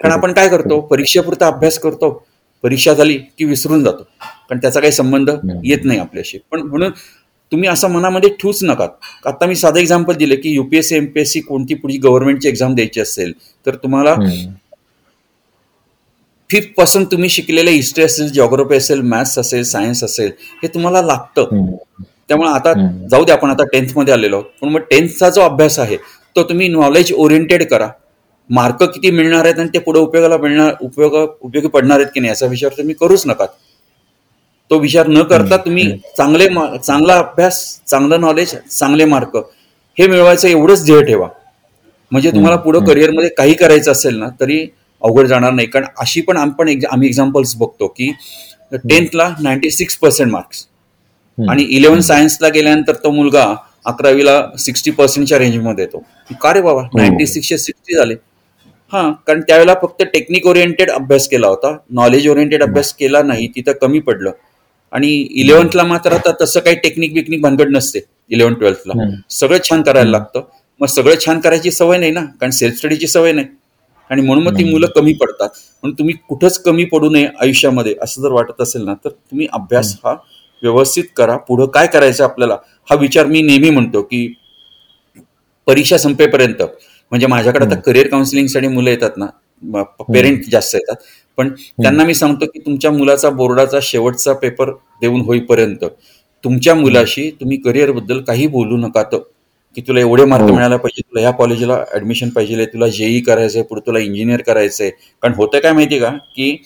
[0.00, 0.80] कारण आपण काय करतो?
[0.80, 2.10] परीक्षेपुरता अभ्यास करतो.
[2.64, 4.02] परीक्षा झाली की विसरून जातो.
[4.48, 5.30] कारण त्याचा काही संबंध
[5.64, 6.38] येत नाही आपल्याशी.
[6.50, 6.90] पण म्हणून
[7.52, 8.86] तुम्ही असं मनामध्ये ठेवूच नका.
[9.26, 13.32] आता मी साधं एक्झाम्पल दिलं की युपीएससी एमपीएससी कोणती पुढची गव्हर्नमेंटची एक्झाम द्यायची असेल
[13.66, 14.14] तर तुम्हाला
[16.50, 20.30] फिफ्थपासून तुम्ही शिकलेले हिस्ट्री असेल जॉग्राफी असेल मॅथ्स असेल सायन्स असेल
[20.62, 21.66] हे तुम्हाला लागतं.
[22.28, 22.72] त्यामुळे आता
[23.10, 25.96] जाऊ दे आपण आता टेन्थमध्ये आलेलो पण मग टेन्थचा जो अभ्यास आहे
[26.36, 27.88] तो तुम्ही नॉलेज ओरिएंटेड करा.
[28.50, 32.28] मार्क किती मिळणार आहेत आणि ते पुढे उपयोगाला मिळणार उपयोग उपयोगी पडणार आहेत की नाही
[32.28, 33.46] याचा विचार तुम्ही करूच नका.
[34.72, 35.84] तो विचार न करता तुम्ही
[36.16, 36.46] चांगले
[36.78, 37.56] चांगला अभ्यास
[37.86, 39.36] चांगलं नॉलेज चांगले मार्क
[39.96, 41.28] हे मिळवायचं एवढंच ध्येय ठेवा.
[42.12, 44.58] म्हणजे तुम्हाला पुढं करिअरमध्ये काही करायचं असेल ना तरी
[45.02, 45.66] अवघड जाणार नाही.
[45.68, 48.10] कारण अशी पण आपण आम्ही एक्झाम्पल्स बघतो की
[48.72, 50.66] टेन्थला नाईन्टी सिक्स पर्सेंट मार्क्स
[51.38, 53.44] आणि इलेव्हन सायन्सला गेल्यानंतर तो मुलगा
[53.86, 56.02] अकरावीला सिक्स्टी पर्सेंटच्या रेंजमध्ये येतो.
[56.42, 56.82] का रे बाबा?
[56.94, 58.14] नाईन्टी सिक्सचे सिक्स्टी झाले.
[58.92, 61.76] हा कारण त्यावेळेला फक्त टेक्निक ओरिएंटेड अभ्यास केला होता.
[61.90, 64.30] नॉलेज ओरिएंटेड अभ्यास केला नाही तिथं कमी पडलं.
[64.92, 68.00] आणि इलेव्हन्थला मात्र आता तसं काही टेक्निक बिकनिक भानगड नसते
[68.30, 68.94] इलेव्हन ट्वेल्थला
[69.30, 70.40] सगळं छान करायला लागतं.
[70.80, 73.46] मग सगळं छान करायची सवय नाही ना कारण सेल्फ स्टडीची सवय नाही.
[74.10, 75.48] आणि म्हणून मग ती मुलं कमी पडतात.
[75.82, 79.94] म्हणून तुम्ही कुठंच कमी पडू नये आयुष्यामध्ये असं जर वाटत असेल ना तर तुम्ही अभ्यास
[80.04, 80.12] हा
[80.62, 81.36] व्यवस्थित करा.
[81.38, 82.56] पुढं काय करायचं आपल्याला?
[82.88, 84.26] हा विचार मी नेहमी म्हणतो की
[85.66, 86.62] परीक्षा संपेपर्यंत.
[87.12, 89.26] म्हणजे माझ्याकडे आता करिअर काउन्सिलिंगसाठी मुलं येतात ना
[90.08, 90.96] पेरेंट जास्त येतात.
[91.38, 95.84] पण त्यांना मी सांगतो की तुमच्या मुलाचा बोर्डाचा शेवटचा पेपर देऊन होईपर्यंत
[96.44, 99.18] तुमच्या मुलाशी तुम्ही करिअरबद्दल काही बोलू नका तर
[99.76, 103.80] की तुला एवढे मार्क मिळायला पाहिजे तुला ह्या कॉलेजला ऍडमिशन पाहिजे तुला जेई करायचंय पुढे
[103.86, 104.90] तुला इंजिनियर करायचंय.
[105.22, 106.08] कारण होतं काय माहिती का?
[106.08, 106.56] की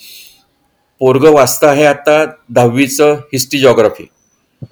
[1.01, 4.05] पोरग वाचतं आहे आता दहावीचं हिस्ट्री जॉग्राफी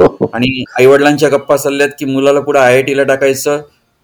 [0.32, 3.60] आणि आईवडिलांच्या गप्पा चालल्यात की मुलाला पुढे आय आय टीला टाकायचं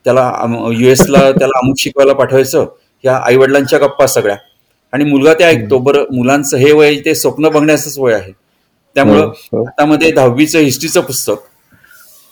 [0.07, 0.31] त्याला
[0.72, 2.66] युएसला त्याला अमुक शिकवायला पाठवायचं
[3.05, 4.37] ह्या आईवडिलांच्या गप्पा सगळ्या.
[4.92, 8.33] आणि मुलगा ते ऐकतो बरं मुलांचं हे वय ते स्वप्न बघण्याचंच वय आहे.
[8.96, 11.37] त्यामुळं हातामध्ये दहावीचं हिस्ट्रीचं पुस्तक.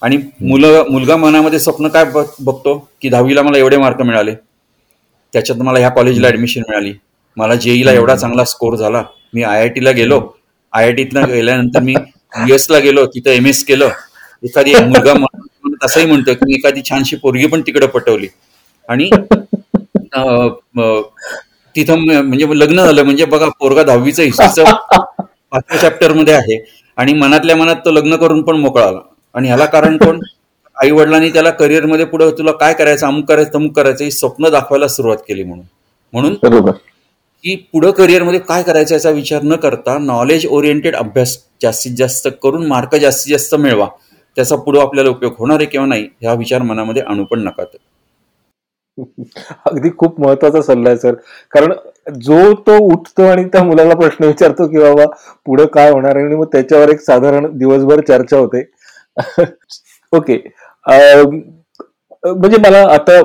[0.02, 2.04] आणि मुलं मुलगा मनामध्ये स्वप्न काय
[2.40, 2.88] बघतो?
[3.02, 4.34] की दहावीला मला एवढे मार्क मिळाले.
[5.32, 6.92] त्याच्यात मला ह्या कॉलेजला ऍडमिशन मिळाली.
[7.36, 9.02] मला जेईला एवढा चांगला स्कोर झाला.
[9.34, 10.20] मी आय आय टीला गेलो.
[10.72, 11.94] आय आय टीतला गेल्यानंतर मी
[12.70, 13.06] ला गेलो.
[13.06, 13.88] तिथं एम एस केलं.
[14.42, 15.12] एखादी मुलगा
[15.84, 18.26] असंही म्हणतो की एखादी छानशी पोरगी पण तिकडे पटवली.
[18.88, 19.10] आणि
[21.78, 24.64] तिथं म्हणजे लग्न झालं म्हणजे बघा पोरगा दहावीचं हिस्ट्रीचं
[25.50, 26.58] पाचव्या चॅप्टरमध्ये आहे.
[26.98, 28.98] आणि मनातल्या मनात तो लग्न करून पण मोकळा आला.
[29.34, 30.20] आणि ह्याला कारण कोण?
[30.76, 34.88] आई वडिलांनी त्याला करिअरमध्ये पुढे तुला काय करायचं अमुक करायचं तमुक करायचं ही स्वप्न दाखवायला
[34.88, 35.64] सुरुवात केली म्हणून.
[36.12, 36.34] म्हणून
[37.44, 42.66] की पुढं करिअरमध्ये काय करायचं याचा विचार न करता नॉलेज ओरिएंटेड अभ्यास जास्तीत जास्त करून
[42.66, 43.86] मार्क जास्तीत जास्त मिळवा.
[44.36, 47.64] त्याचा पुढे आपल्याला उपयोग होणार आहे किंवा नाही ह्या विचार मनामध्ये आणू पण नका.
[49.66, 51.14] अगदी खूप महत्त्वाचा सल्ला आहे सर.
[51.52, 51.72] कारण
[52.20, 55.04] जो तो उठतो आणि त्या मुलाला प्रश्न विचारतो की बाबा
[55.46, 56.24] पुढे काय होणार आहे?
[56.24, 58.62] आणि मग त्याच्यावर एक साधारण दिवसभर चर्चा होते.
[60.12, 60.36] ओके.
[62.24, 63.18] म्हणजे मला आता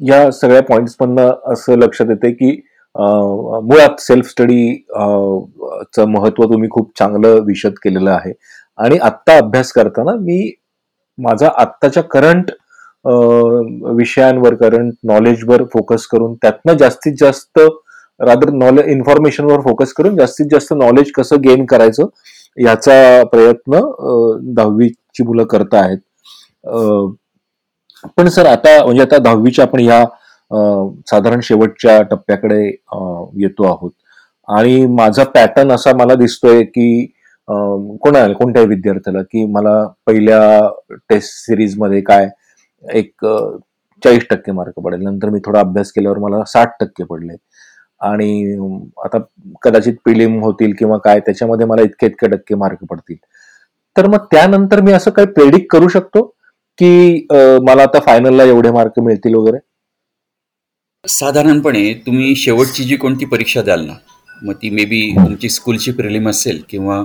[0.00, 2.50] या सगळ्या पॉइंट्स मधनं असं लक्षात येते की
[2.94, 4.74] मुळात सेल्फ स्टडी
[5.94, 8.32] च महत्त्व तुम्ही खूप चांगलं विशद केलेलं आहे.
[8.78, 10.50] आणि आत्ता अभ्यास करताना मी
[11.18, 12.50] माझा आत्ताच्या करंट
[13.04, 17.58] विषयांवर करंट नॉलेजवर फोकस करून त्यातनं जास्तीत जास्त
[18.20, 22.08] रादर नॉलेज इन्फॉर्मेशनवर फोकस करून जास्तीत जास्त नॉलेज कसं गेन करायचं
[22.58, 23.80] याचा प्रयत्न
[24.54, 25.98] दहावीची मुलं करत आहेत.
[28.18, 30.04] पण सर आता म्हणजे आता दहावीच्या आपण ह्या
[31.10, 33.90] साधारण शेवटच्या टप्प्याकडे येतो आहोत.
[34.48, 37.04] आणि माझा पॅटर्न असा मला दिसतोय की
[37.48, 40.68] कोणाला कोणत्याही विद्यार्थ्याला की मला पहिल्या
[41.10, 42.28] टेस्ट सिरीजमध्ये काय
[42.84, 43.24] एक
[44.02, 45.00] चाळीस टक्के मार्क पडेल.
[45.02, 47.36] नंतर मी थोडा अभ्यास केल्यावर मला साठ टक्के पडले.
[48.00, 48.56] आणि
[49.04, 49.18] आता
[49.62, 53.16] कदाचित पिलिम होतील किंवा काय त्याच्यामध्ये मला इतके इतके टक्के मार्क पडतील.
[53.96, 56.22] तर मग त्यानंतर मी असं काही प्रेडिक्ट करू शकतो
[56.78, 57.26] की
[57.62, 59.58] मला आता फायनलला एवढे मार्क मिळतील वगैरे?
[61.04, 63.92] साधारणपणे तुम्ही शेवटची जी कोणती परीक्षा द्याल ना
[64.42, 67.02] मग ती मे बी तुमची स्कूलची प्रिलिम असेल किंवा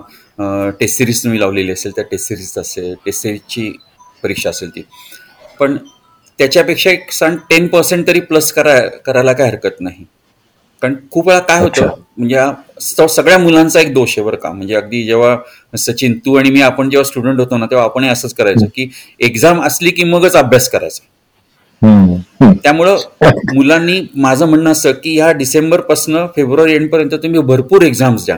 [0.80, 3.72] टेस्ट सिरीज तुम्ही लावलेली असेल त्या टेस्ट सिरीज असेल टेस्ट सिरीजची
[4.24, 4.82] परीक्षा असेल ती.
[5.60, 5.78] पण
[6.40, 10.04] त्याच्यापेक्षा एक सण टेन पर्सेंट तरी प्लस करा करायला काय हरकत नाही.
[10.82, 14.52] कारण खूप वेळा काय होतं म्हणजे सगळ्या मुलांचा एक दोष आहे बरं का.
[14.52, 18.34] म्हणजे अगदी जेव्हा सचिन तू आणि मी आपण जेव्हा स्टुडंट होतो ना तेव्हा आपण असंच
[18.34, 18.90] करायचं की
[19.20, 21.04] एक्झाम असली की मगच अभ्यास करायचा.
[22.64, 22.98] त्यामुळं
[23.54, 28.38] मुलांनी माझं म्हणणं असं की ह्या डिसेंबरपासून फेब्रुवारी एंड पर्यंत तुम्ही भरपूर एक्झाम्स द्या.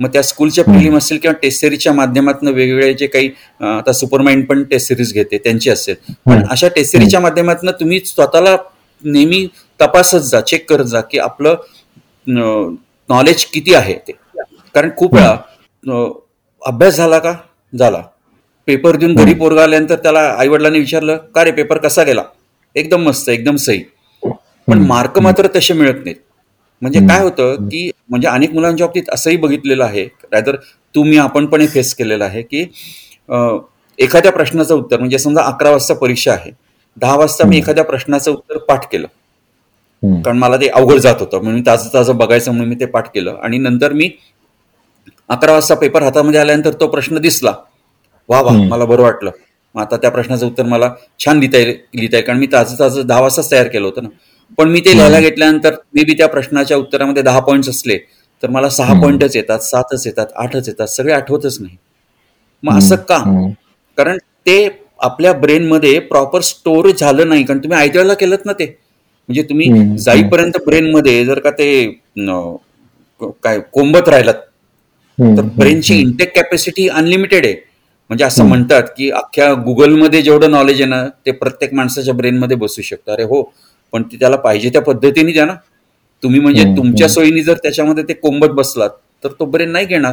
[0.00, 3.30] मग त्या स्कूलच्या प्रिलिम असेल किंवा टेस्ट सिरीजच्या माध्यमातून वेगवेगळे जे काही
[3.60, 5.94] आता सुपरमाइंड पण टेस्ट सिरीज घेते त्यांची असेल.
[6.26, 8.56] पण अशा टेस्ट सिरीजच्या माध्यमातून तुम्ही स्वतःला
[9.04, 9.46] नेहमी
[9.80, 11.56] तपासत जा चेक करत जा की आपलं
[13.08, 14.12] नॉलेज किती आहे ते.
[14.74, 15.36] कारण खूप वेळा
[16.62, 17.32] अभ्यास झाला का?
[17.72, 18.02] झाला.
[18.68, 22.22] पेपर देऊन घरी पोरगा आल्यानंतर त्याला आईवडिलांनी विचारलं का रे पेपर कसा गेला?
[22.76, 23.82] एकदम मस्त एकदम सही.
[24.68, 26.16] पण मार्क मात्र तसे मिळत नाहीत.
[26.82, 30.56] म्हणजे काय होतं की म्हणजे अनेक मुलांच्या बाबतीत असंही बघितलेलं आहे रादर
[30.94, 32.64] तुम्ही आपण पण फेस केलेलं आहे की
[33.98, 36.50] एखाद्या प्रश्नाचं उत्तर म्हणजे समजा अकरा वाजता परीक्षा आहे
[36.96, 39.06] दहा वाजता मी एखाद्या प्रश्नाचं उत्तर पाठ केलं.
[40.22, 43.36] कारण मला ते अवघड जात होतं म्हणून ताजं ताजं बघायचं म्हणून मी ते पाठ केलं.
[43.42, 44.10] आणि नंतर मी
[45.30, 47.52] अकरा वाजता पेपर हातामध्ये आल्यानंतर तो प्रश्न दिसला.
[48.28, 49.30] वा वा मला बरं वाटलं.
[49.74, 52.26] मग आता त्या प्रश्नाचं उत्तर मला छान लिहिता येईल लिहिता येईल.
[52.26, 54.08] कारण मी ताजं ताजं दहा वाजताच तयार केलं होतं ना.
[54.58, 57.98] पण मी ते लिहायला घेतल्यानंतर मे बी त्या प्रश्नाच्या उत्तरामध्ये दहा पॉईंट्स असले
[58.42, 61.76] तर मला सहा पॉईंटच येतात सातच येतात आठच येतात सगळे आठवतच नाही.
[62.62, 63.18] मग असं का?
[63.98, 64.68] कारण ते
[65.00, 68.66] आपल्या ब्रेनमध्ये प्रॉपर स्टोर झालं नाही कारण तुम्ही आयत्याला केलं ना ते.
[69.28, 71.68] म्हणजे तुम्ही जाईपर्यंत ब्रेनमध्ये जर का ते
[73.42, 74.34] काय कोंबत राहिलात
[75.18, 77.54] तर ब्रेनची इंटेक कॅपॅसिटी अनलिमिटेड आहे.
[78.10, 82.82] म्हणजे असं म्हणतात की अख्ख्या गुगलमध्ये जेवढं नॉलेज आहे ना ते प्रत्येक माणसाच्या ब्रेनमध्ये बसू
[82.82, 83.12] शकतं.
[83.12, 83.42] अरे हो
[83.92, 85.54] पण ते त्याला पाहिजे त्या पद्धतीने द्या ना.
[86.22, 88.90] तुम्ही म्हणजे तुमच्या सोयीने जर त्याच्यामध्ये ते कोंबत बसलात
[89.24, 90.12] तर तो ब्रेन नाही घेणार.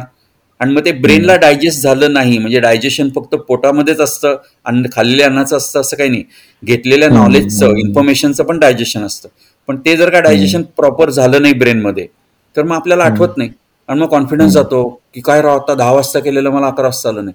[0.60, 5.56] आणि मग ते ब्रेनला डायजेस्ट झालं नाही म्हणजे डायजेशन फक्त पोटामध्येच असतं अन्न खाल्लेल्या अन्नाचं
[5.56, 6.22] असतं असं काही नाही.
[6.62, 9.28] घेतलेल्या नॉलेजचं इन्फॉर्मेशनचं पण डायजेशन असतं.
[9.68, 12.06] पण ते जर का डायजेशन प्रॉपर झालं नाही ब्रेनमध्ये
[12.56, 13.50] तर मग आपल्याला आठवत नाही.
[13.88, 17.24] आणि मग कॉन्फिडन्स जातो की काय राव आता दहा वाजता केलेलं मला अकरा वाजता आलं
[17.24, 17.34] नाही.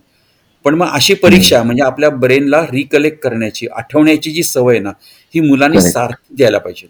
[0.66, 4.92] पण मग अशी परीक्षा म्हणजे आपल्या ब्रेनला रिकलेक्ट करण्याची आठवण्याची जी सवय ना
[5.34, 6.88] ही मुलांनी सारखी द्यायला पाहिजे.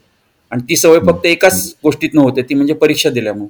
[0.51, 3.49] आणि ती सवय फक्त एकाच गोष्टीत नव्हते ती म्हणजे परीक्षा दिल्यामुळे.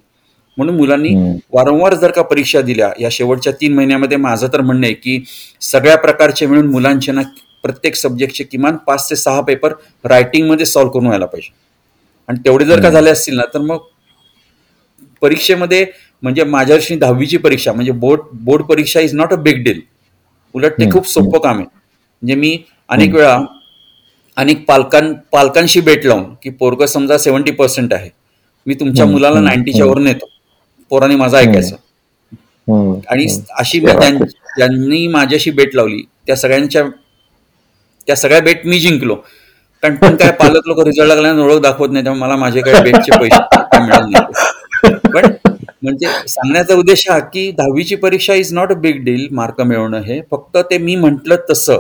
[0.58, 1.13] म्हणून मुलांनी
[1.53, 5.23] वारंवार जर का परीक्षा दिल्या या शेवटच्या तीन महिन्यामध्ये माझं तर म्हणणं आहे की
[5.62, 7.21] सगळ्या प्रकारचे मिळून मुलांचे ना
[7.63, 9.73] प्रत्येक सब्जेक्टचे किमान पाच ते सहा पेपर
[10.05, 11.51] रायटिंगमध्ये सॉल्व्ह करून व्हायला पाहिजे.
[12.29, 13.77] आणि तेवढे जर का झाले असतील ना तर मग
[15.21, 15.86] परीक्षेमध्ये
[16.23, 19.79] म्हणजे माझ्या वर्षी दहावीची परीक्षा म्हणजे बोर्ड बोर्ड परीक्षा is not a big deal
[20.55, 21.65] उलट ते खूप सोपं काम आहे.
[21.65, 22.57] म्हणजे मी
[22.89, 23.38] अनेक वेळा
[24.38, 28.09] अनेक पालकां पालकांशी भेट लावून की पोरग समजा सेव्हन्टी पर्सेंट आहे
[28.65, 30.25] मी तुमच्या मुलाला नाईन्टीच्या वर नेतो.
[30.91, 31.75] पोराने माझा ऐकायचं.
[33.09, 33.25] आणि
[33.59, 33.91] अशी मी
[34.57, 36.83] ज्यांनी माझ्याशी बेट लावली त्या सगळ्यांच्या
[38.07, 39.15] त्या सगळ्या बेट मी जिंकलो.
[39.83, 43.17] कारण पण काय पालक लोक रिझल्ट लागल्याने ओळख दाखवत नाही त्यामुळे मला माझे काही बेटचे
[43.19, 45.27] पैसे मिळाले नाही पण
[45.81, 50.19] म्हणजे सांगण्याचा उद्देश हा की दहावीची परीक्षा is not a big deal mark मिळवणं हे.
[50.31, 51.79] फक्त ते मी म्हटलं तसं.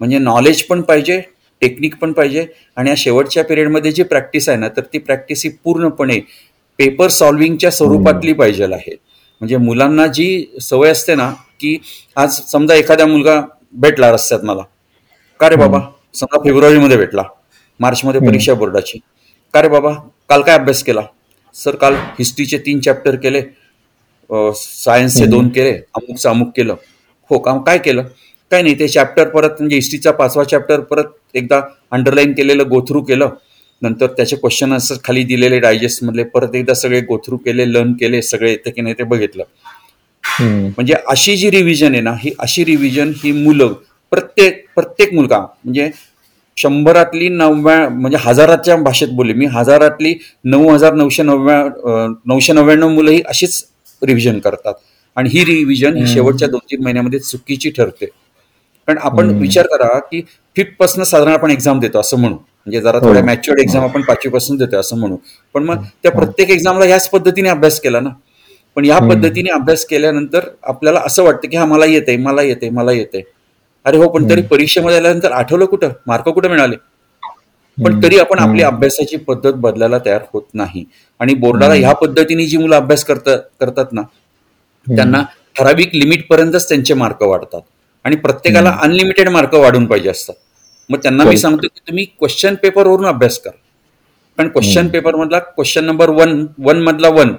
[0.00, 1.20] म्हणजे नॉलेज पण पाहिजे
[1.62, 2.46] टेक्निक पण पाहिजे.
[2.76, 6.18] आणि या शेवटच्या पिरियडमध्ये जी प्रॅक्टिस आहे ना तर ती प्रॅक्टिस ही पूर्णपणे
[6.78, 8.94] पेपर सॉल्विंगच्या स्वरूपातली पाहिजे आहे.
[9.40, 11.76] म्हणजे मुलांना जी सवय असते ना की
[12.16, 13.40] आज समजा एखादा मुलगा
[13.74, 14.62] भेटला रस्त्यात मला.
[15.40, 15.80] का रे बाबा?
[16.14, 17.22] समजा फेब्रुवारीमध्ये भेटला
[17.80, 18.98] मार्चमध्ये परीक्षा बोर्डाची.
[19.54, 19.92] का रे बाबा?
[20.28, 21.02] काल काय अभ्यास केला?
[21.54, 23.42] सर काल हिस्ट्रीचे तीन चॅप्टर केले
[24.56, 26.74] सायन्सचे दोन केले अमुकचं अमुक केलं.
[27.30, 28.02] हो का काय केलं?
[28.50, 31.60] काय नाही ते चॅप्टर परत म्हणजे हिस्ट्रीचा पाचवा चॅप्टर परत एकदा
[31.92, 33.30] अंडरलाईन केलेलं गोथ्रू केलं.
[33.82, 38.50] नंतर त्याचे क्वेश्चन आन्सर खाली दिलेले डायजेस्टमधले परत एकदा सगळे गोथ्रू केले लर्न केले सगळे
[38.50, 39.44] येते की नाही ते बघितलं.
[40.40, 43.72] म्हणजे अशी जी रिव्हिजन आहे ना ही अशी रिव्हिजन ही मुलं
[44.12, 45.90] प्रत्येक प्रत्येक मुलगा म्हणजे
[46.58, 49.32] शंभरातली नव्या म्हणजे हजाराच्या भाषेत बोलले.
[49.32, 51.62] मी हजारातली नऊ हजार नऊशे नव्या
[52.26, 53.64] नऊशे नव्याण्णव मुलं ही अशीच
[54.02, 54.74] रिव्हिजन करतात.
[55.16, 58.06] आणि ही रिव्हिजन ही शेवटच्या दोन तीन महिन्यामध्ये चुकीची ठरते.
[58.88, 60.20] कारण आपण विचार करा की
[60.56, 62.34] फिफ्थपासून साधारण आपण एक्झाम देतो असं म्हणू.
[62.34, 65.16] म्हणजे जरा थोड्या मॅच्युअर्ड एक्झाम आपण पाचवीपासून देतो असं म्हणू.
[65.54, 68.10] पण मग त्या प्रत्येक एक्झामला ह्याच पद्धतीने अभ्यास केला ना.
[68.76, 72.92] पण या पद्धतीने अभ्यास केल्यानंतर आपल्याला असं वाटतं की हा मला येते मला येते मला
[72.92, 73.22] येते
[73.88, 75.88] अरे हो पण तरी परीक्षेमध्ये आल्यानंतर आठवलं कुठं?
[76.06, 76.76] मार्क कुठं मिळाले?
[77.78, 80.84] पण तरी आपण आपली अभ्यासाची पद्धत बदलायला तयार होत नाही.
[81.20, 84.02] आणि बोर्डाला ह्या पद्धतीने जी मुलं अभ्यास करतात ना
[84.86, 85.22] त्यांना
[85.56, 87.60] ठराविक लिमिट पर्यंतच त्यांचे मार्क वाढतात.
[88.04, 90.34] आणि प्रत्येकाला अनलिमिटेड मार्क वाढून पाहिजे असतात.
[90.90, 93.56] मग त्यांना मी सांगतो की तुम्ही क्वेश्चन पेपरवरून अभ्यास करा.
[94.38, 97.34] पण क्वेश्चन पेपर मधला क्वेश्चन नंबर वन वन मधला वन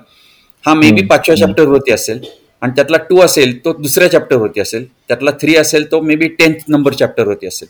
[0.63, 2.19] हा मे बी पाचव्या चॅप्टरवरती असेल.
[2.61, 4.85] आणि त्यातला टू असेल तो दुसऱ्या चॅप्टरवरती असेल.
[5.07, 7.67] त्यातला थ्री असेल तो मे बी टेन्थ नंबर चॅप्टरवरती असेल.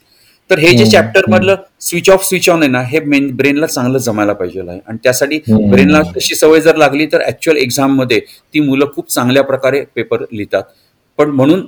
[0.49, 3.97] तर हे जे चॅप्टर मधलं स्विच ऑफ स्विच ऑन आहे ना हे मेन ब्रेनला चांगलं
[3.97, 4.79] जमायला पाहिजे आहे.
[4.87, 9.83] आणि त्यासाठी ब्रेनला तशी सवय जर लागली तर ऍक्च्युअल एक्झाममध्ये ती मुलं खूप चांगल्या प्रकारे
[9.95, 10.63] पेपर लिहितात.
[11.19, 11.65] पण म्हणून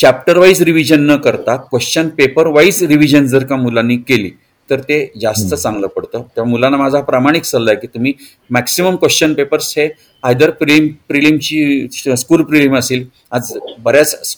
[0.00, 4.30] चॅप्टर वाईज रिव्हिजन न करता क्वेश्चन पेपर वाईज रिव्हिजन जर का मुलांनी केली
[4.70, 6.22] तर ते जास्त चांगलं पडतं.
[6.34, 8.12] त्या मुलांना माझा प्रामाणिक सल्ला आहे की तुम्ही
[8.50, 9.88] मॅक्सिमम क्वेश्चन पेपर्स हे
[10.22, 13.52] आयदर प्रिलिम प्रिलिमची स्कूल प्रिलिम असेल आज
[13.84, 14.36] बऱ्याच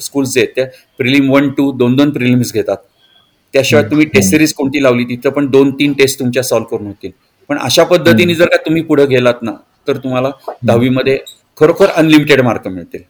[0.00, 0.66] स्कूल्स आहेत त्या
[0.98, 2.76] प्रिलिम वन टू दोन दोन प्रिलिम्स घेतात.
[3.54, 7.10] त्याशिवाय तुम्ही टेस्ट सिरीज कोणती लावली तिथं पण दोन तीन टेस्ट तुमच्या सॉल्व्ह करून होतील.
[7.50, 9.52] पण अशा पद्धतीने जर का तुम्ही पुढे गेलात ना
[9.88, 10.30] तर तुम्हाला
[10.62, 11.18] दहावीमध्ये
[11.58, 13.00] खरोखर अनलिमिटेड मार्क मिळतील.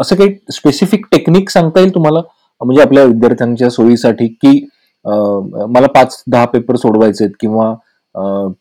[0.00, 2.20] असं काही स्पेसिफिक टेक्निक सांगता येईल तुम्हाला?
[2.60, 4.58] म्हणजे आपल्या विद्यार्थ्यांच्या सोयीसाठी की
[5.04, 7.74] मला पाच दहा पेपर सोडवायचे आहेत किंवा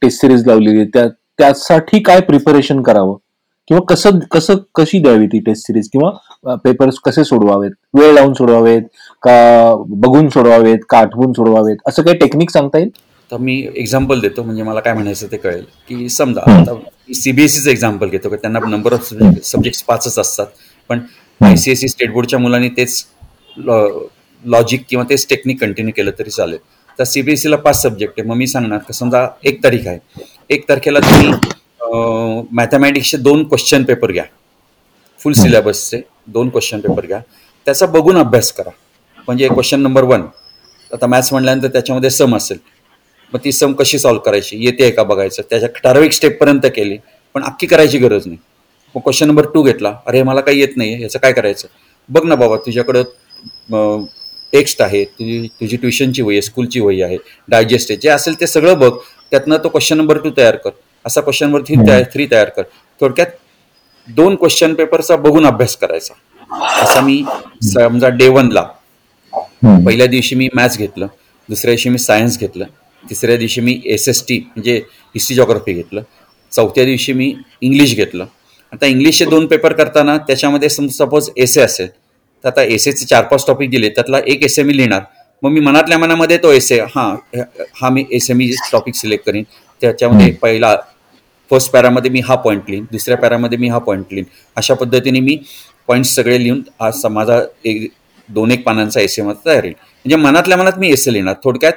[0.02, 3.16] टेस्ट सिरीज लावलेली त्या त्यासाठी काय प्रिपरेशन करावं?
[3.70, 7.72] किंवा कसं कसं कशी द्यावी ती टेस्ट सिरीज किंवा पेपर्स कसे सोडवावेत?
[7.94, 8.82] वेळ लावून सोडवावेत?
[9.24, 10.80] का बघून सोडवावेत?
[10.90, 11.78] का आठवून सोडवावेत?
[11.88, 12.90] असं काही टेक्निक सांगता येईल?
[13.32, 14.44] तर मी एक्झाम्पल देतो.
[14.44, 15.64] म्हणजे मला काय म्हणायचं ते कळेल.
[15.88, 16.74] की समजा आता
[17.14, 18.30] सीबीएसईचं एक्झाम्पल घेतो.
[18.30, 20.48] की त्यांना नंबर ऑफ सब्जेक्ट पाचच असतात.
[20.90, 21.00] पण
[21.42, 23.06] आयसीएसई स्टेट बोर्डच्या मुलांनी तेच
[24.46, 26.58] लॉजिक किंवा तेच टेक्निक कंटिन्यू केलं तरी चालेल.
[27.00, 28.28] तर सीबीएसईला पाच सब्जेक्ट आहे.
[28.30, 28.94] मग मी सांगणार की?
[28.94, 30.24] समजा एक तारीख आहे.
[30.50, 34.24] एक तारखेला तुम्ही मॅथमॅटिक्सचे दोन क्वेश्चन पेपर घ्या.
[35.20, 37.20] फुल सिलेबसचे दोन क्वेश्चन पेपर घ्या.
[37.66, 38.70] त्याचा बघून अभ्यास करा.
[39.28, 40.22] म्हणजे क्वेश्चन नंबर वन
[40.94, 42.58] आता मॅथ्स म्हणल्यानंतर त्याच्यामध्ये सम असेल.
[43.34, 44.58] मग ती सम कशी सॉल्व्ह करायची?
[44.66, 45.42] येते का बघायचं?
[45.50, 46.98] त्याच्या ठराविक स्टेपपर्यंत केली.
[47.36, 48.38] पण अख्खी करायची गरज नाही.
[48.96, 49.94] मग क्वेश्चन नंबर टू घेतला.
[50.08, 51.68] अरे मला काही येत नाही याचं काय करायचं?
[52.10, 53.04] बघ ना बाबा तुझ्याकडं
[54.54, 57.18] टेक्स्ट आहे तुझी तुझी ट्युशनची वही आहे स्कूलची वही आहे
[57.50, 58.92] डायजेस्ट आहे जे असेल ते सगळं बघ
[59.32, 60.70] त्यातनं तो क्वेश्चन नंबर टू तयार कर.
[61.06, 62.64] असा क्वेश्चन नंबर थ्री तयार थ्री तयार कर.
[63.02, 63.28] थोडक्यात
[64.08, 66.14] दोन क्वेश्चन पेपरचा बघून अभ्यास करायचा.
[66.84, 67.24] असा मी
[67.64, 68.64] समजा डे वनला
[69.64, 71.08] पहिल्या दिवशी मी मॅथ्स घेतलं
[71.50, 72.66] दुसऱ्या दिवशी मी सायन्स घेतलं
[73.04, 74.76] तिसऱ्या दिवशी मी एस एस टी म्हणजे
[75.16, 76.02] हिस्ट्री जॉग्राफी घेतलं
[76.52, 78.26] चौथ्या दिवशी मी इंग्लिश घेतलं.
[78.74, 81.88] आता इंग्लिशचे दोन पेपर करताना त्याच्यामध्ये सपोज एसे असेल
[82.44, 85.02] तर आता एसेचे चार पाच टॉपिक दिले त्यातला एक एसे मी लिहिणार.
[85.44, 87.16] मग मी मनातल्या मनामध्ये तो एसे हां
[87.82, 89.44] हा मी एसे मी टॉपिक सिलेक्ट करीन.
[89.82, 90.76] त्याच्यामध्ये पहिला
[91.52, 92.86] फर्स्ट पॅरामध्ये मी हा पॉईंट लिहीन.
[92.92, 94.26] दुसऱ्या पॅरामध्ये मी हा पॉईंट लिहीन.
[94.58, 95.38] अशा पद्धतीने मी
[95.88, 97.90] पॉईंट्स सगळे लिहून आज माझा एक
[98.30, 101.36] दोन एक पानांचा एसे मध्ये तयार येईल म्हणजे मनातल्या मनात मी एसे लिहिणार.
[101.44, 101.74] थोडक्यात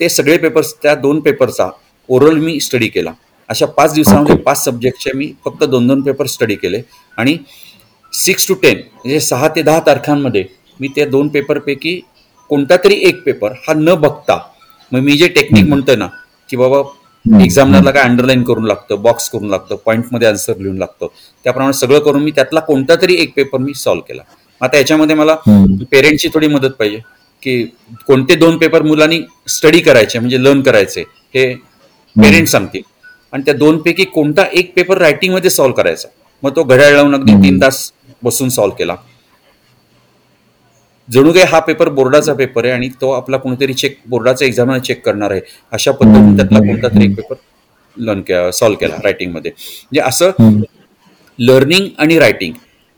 [0.00, 1.68] ते सगळे पेपर्स त्या दोन पेपरचा
[2.08, 3.12] ओरल मी स्टडी केला.
[3.48, 6.80] अशा पाच दिवसामध्ये पाच सब्जेक्टचे मी फक्त दोन दोन पेपर स्टडी केले.
[7.18, 7.36] आणि
[8.12, 10.44] सिक्स टू टेन म्हणजे सहा ते दहा तारखांमध्ये
[10.80, 12.00] मी त्या दोन पेपरपैकी
[12.50, 14.38] कोणता तरी एक पेपर हा न बघता
[14.92, 16.06] मग मी जे टेक्निक म्हणतोय ना
[16.50, 16.82] की बाबा
[17.24, 21.06] एक्झामिनरला काय अंडरलाईन करून लागतं बॉक्स करून लागतं पॉईंटमध्ये आन्सर लिहून लागतं.
[21.44, 24.22] त्याप्रमाणे सगळं करून मी त्यातला कोणता तरी एक पेपर मी सॉल्व्ह केला.
[24.60, 25.34] आता याच्यामध्ये मला
[25.90, 26.98] पेरेंटची थोडी मदत पाहिजे
[27.42, 27.62] की
[28.06, 31.00] कोणते दोन पेपर मुलांनी स्टडी करायचे म्हणजे लर्न करायचे
[31.34, 31.52] हे
[32.16, 32.82] पेरेंट सांगतील.
[33.32, 36.08] आणि त्या दोन पैकी कोणता एक पेपर रायटिंगमध्ये सॉल्व्ह करायचा
[36.42, 37.90] मग तो घड्याळ लावून अगदी तीन तास
[38.22, 38.96] बसून सॉल्व्ह केला.
[41.08, 45.04] जणू काही हा पेपर बोर्डाचा पेपर आहे आणि तो आपला कोणीतरी चेक बोर्डाचा एक्झाम चेक
[45.04, 45.40] करणार आहे
[45.72, 47.34] अशा पद्धतीने त्यातला कोणता तरी एक पेपर
[47.96, 50.30] लर्न सॉल्व्ह केला रायटिंगमध्ये म्हणजे असं
[51.38, 52.52] लर्निंग आणि रायटिंग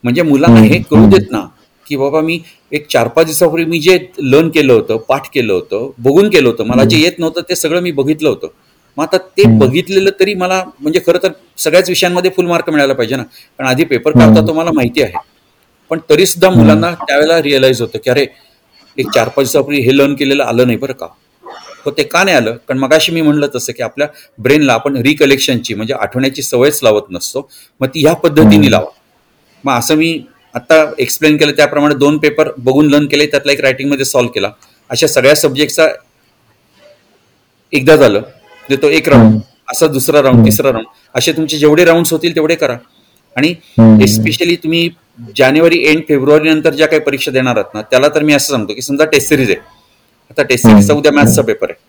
[0.04, 1.46] म्हणजे मुलांना हे करू देत ना
[1.86, 2.38] की बाबा मी
[2.72, 6.66] एक चार पाच दिवसापूर्वी मी जे लर्न केलं होतं पाठ केलं होतं बघून केलं होतं
[6.66, 8.48] मला जे येत नव्हतं ते सगळं मी बघितलं होतं.
[8.96, 13.16] मग आता ते बघितलेलं तरी मला म्हणजे खरं तर सगळ्याच विषयांमध्ये फुल मार्क मिळायला पाहिजे
[13.16, 13.22] ना.
[13.22, 15.12] कारण आधी पेपर काढता तो मला माहिती आहे.
[15.90, 18.26] पण तरी सुद्धा मुलांना त्यावेळेला रिअलाइज होतं की अरे
[18.98, 21.06] एक चार पाच दिवसापूर्वी हे लर्न केलेलं आलं नाही बरं का?
[21.86, 22.56] हो ते का नाही आलं?
[22.68, 24.06] कारण मगाशी मी म्हणलं तसं की आपल्या
[24.38, 27.48] ब्रेनला आपण रिकलेक्शनची म्हणजे आठवण्याची सवयच लावत नसतो.
[27.80, 28.90] मग ती ह्या पद्धतीने लावा.
[29.64, 30.18] मग असं मी
[30.54, 34.50] आता एक्सप्लेन केलं त्याप्रमाणे दोन पेपर बघून लर्न केले त्यातला एक रायटिंगमध्ये सॉल्व्ह केला.
[34.90, 35.88] अशा सगळ्या सब्जेक्टचा
[37.72, 38.22] एकदा झालं.
[38.68, 39.38] म्हणजे तो एक राऊंड
[39.70, 42.76] असा दुसरा राऊंड तिसरा राऊंड असे तुमचे जेवढे राऊंड होतील तेवढे करा.
[43.36, 43.54] आणि
[44.02, 44.88] एस्पेशली तुम्ही
[45.36, 48.74] जानेवारी एंड फेब्रुवारी नंतर ज्या काही परीक्षा देणार आहात ना त्याला तर मी असं सांगतो
[48.74, 49.58] की समजा टेस्ट सिरीज आहे.
[50.30, 51.82] आता टेस्ट सिरीजचा उद्या मॅथ्सचा पेपर आहे.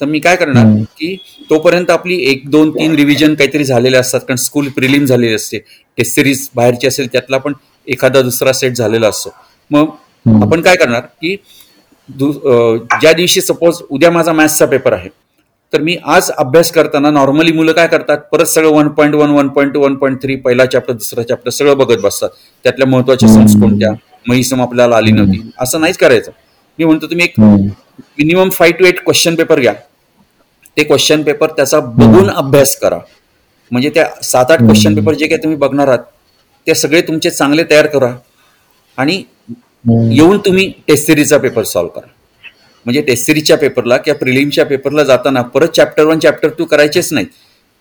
[0.00, 0.66] तर मी काय करणार
[0.98, 1.16] की
[1.50, 4.20] तोपर्यंत आपली एक दोन तीन रिव्हिजन काहीतरी झालेले असतात.
[4.20, 5.58] कारण स्कूल प्रिलिम झालेली असते.
[5.98, 7.52] टेस्ट सिरीज बाहेरची असेल त्यातला पण
[7.88, 9.34] एखादा दुसरा सेट झालेला असतो.
[9.70, 11.36] मग आपण काय करणार की
[12.08, 15.08] ज्या दिवशी सपोज उद्या माझा मॅथ्सचा पेपर आहे
[15.72, 18.18] तर मी आज अभ्यास करताना नॉर्मली मुलं काय करतात?
[18.32, 21.76] परत सगळं one point one one point one point three पहिला चॅप्टर दुसरा चॅप्टर सगळं
[21.78, 22.30] बघत बसतात.
[22.64, 23.90] त्यातल्या महत्त्वाच्या सम्स कोणत्या?
[24.28, 25.50] महिसम आपल्याला आली नव्हती.
[25.60, 26.30] असं नाहीच करायचं.
[26.78, 29.72] मी म्हणतो तुम्ही एक minimum five to eight question paper घ्या.
[30.76, 32.98] ते क्वेश्चन पेपर त्याचा बघून अभ्यास करा.
[33.70, 36.04] म्हणजे त्या सात आठ क्वेश्चन पेपर जे काही तुम्ही बघणार आहात
[36.66, 38.14] ते सगळे तुमचे चांगले तयार करा.
[38.98, 39.22] आणि
[39.88, 42.08] येऊन तुम्ही टेस्ट सिरीजचा पेपर सॉल्व्ह करा.
[42.86, 47.26] म्हणजे टेस्ट सिरीजच्या पेपरला किंवा प्रिलिमच्या पेपरला जाताना परत चॅप्टर वन चॅप्टर टू करायचेच नाहीत.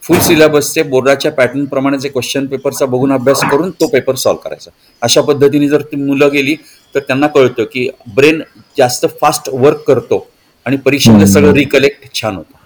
[0.04, 4.72] फुल सिलेबसचे बोर्डाच्या पॅटर्न प्रमाणे क्वेश्चन पेपरचा बघून अभ्यास करून तो पेपर सॉल्व्ह करायचा.
[5.02, 6.56] अशा पद्धतीने जर ती मुलं गेली
[6.96, 8.42] तर त्यांना कळतं की ब्रेन
[8.78, 10.26] जास्त फास्ट वर्क करतो
[10.66, 12.58] आणि परीक्षेमध्ये सगळं रिकलेक्ट छान होतं.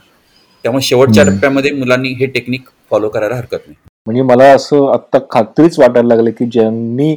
[0.63, 3.75] त्यामुळे शेवटच्या टप्प्यामध्ये मुलांनी हे टेक्निक फॉलो करायला हरकत नाही.
[4.07, 7.15] म्हणजे मला असं आता खात्रीच वाटायला लागलं की ज्यांनी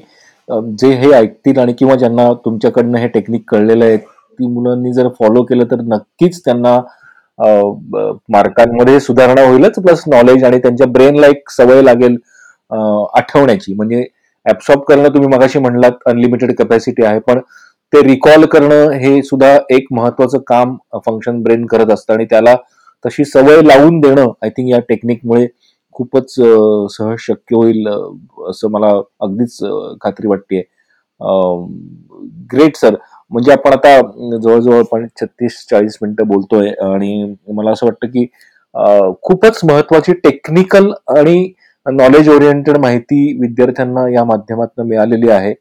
[0.80, 3.96] जे हे ऐकतील आणि किंवा ज्यांना तुमच्याकडनं हे टेक्निक कळलेलं आहे
[4.38, 6.80] ती मुलांनी जर फॉलो केलं तर नक्कीच त्यांना
[8.32, 12.16] मार्कांमध्ये सुधारणा होईलच प्लस नॉलेज आणि त्यांच्या ब्रेनला एक सवय लागेल
[12.70, 13.74] आठवण्याची.
[13.74, 14.04] म्हणजे
[14.46, 17.40] ऍबसॉर्ब करणं तुम्ही मगाशी म्हणलात अनलिमिटेड कॅपॅसिटी आहे पण
[17.92, 20.76] ते रिकॉल करणं हे सुद्धा एक महत्वाचं काम
[21.06, 22.54] फंक्शन ब्रेन करत असतं आणि त्याला
[23.04, 25.46] तशी सवय लावून देणं आय थिंक या टेक्निकमुळे
[25.94, 26.34] खूपच
[26.92, 27.88] सहज शक्य होईल
[28.48, 28.88] असं मला
[29.20, 29.58] अगदीच
[30.00, 30.62] खात्री वाटते
[32.52, 32.94] ग्रेट सर
[33.30, 34.00] म्हणजे आपण आता
[34.36, 38.26] जवळजवळ पण छत्तीस चाळीस मिनिटं बोलतोय आणि मला असं वाटतं की
[39.22, 41.52] खूपच महत्वाची टेक्निकल आणि
[41.86, 45.52] नॉलेज ओरिएंटेड माहिती विद्यार्थ्यांना या माध्यमातून मिळालेली आहे.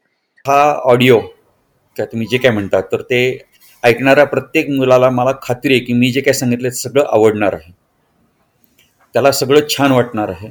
[0.44, 1.18] हा ऑडिओ
[1.96, 3.20] काय तुम्ही जे काय म्हणतात तर ते
[3.82, 7.72] ऐकणाऱ्या प्रत्येक मुलाला मला खात्री आहे की मी जे काय सांगितलं सगळं आवडणार आहे.
[9.14, 10.48] त्याला सगळं छान वाटणार आहे.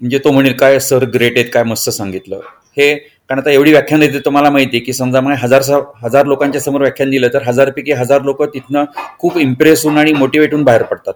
[0.00, 2.40] म्हणजे तो म्हणेल काय सर ग्रेट आहेत काय मस्त सांगितलं.
[2.76, 2.94] हे
[3.30, 5.62] कारण आता एवढी व्याख्यान देते तुम्हाला माहिती आहे की समजा मग हजार
[6.02, 8.84] हजार लोकांच्या समोर व्याख्यान दिलं तर हजारपैकी हजार लोक तिथनं
[9.18, 11.14] खूप इम्प्रेस होऊन आणि मोटिवेट होऊन बाहेर पडतात.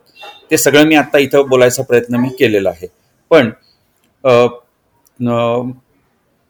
[0.50, 2.86] ते सगळं मी आता इथं बोलायचा प्रयत्न मी केलेला आहे.
[3.30, 3.50] पण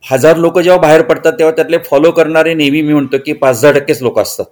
[0.04, 3.72] हजार लोक जेव्हा बाहेर पडतात तेव्हा त्यातले फॉलो करणारे नेहमी मी म्हणतो की पाच दहा
[3.72, 4.44] टक्केच लोक असतात.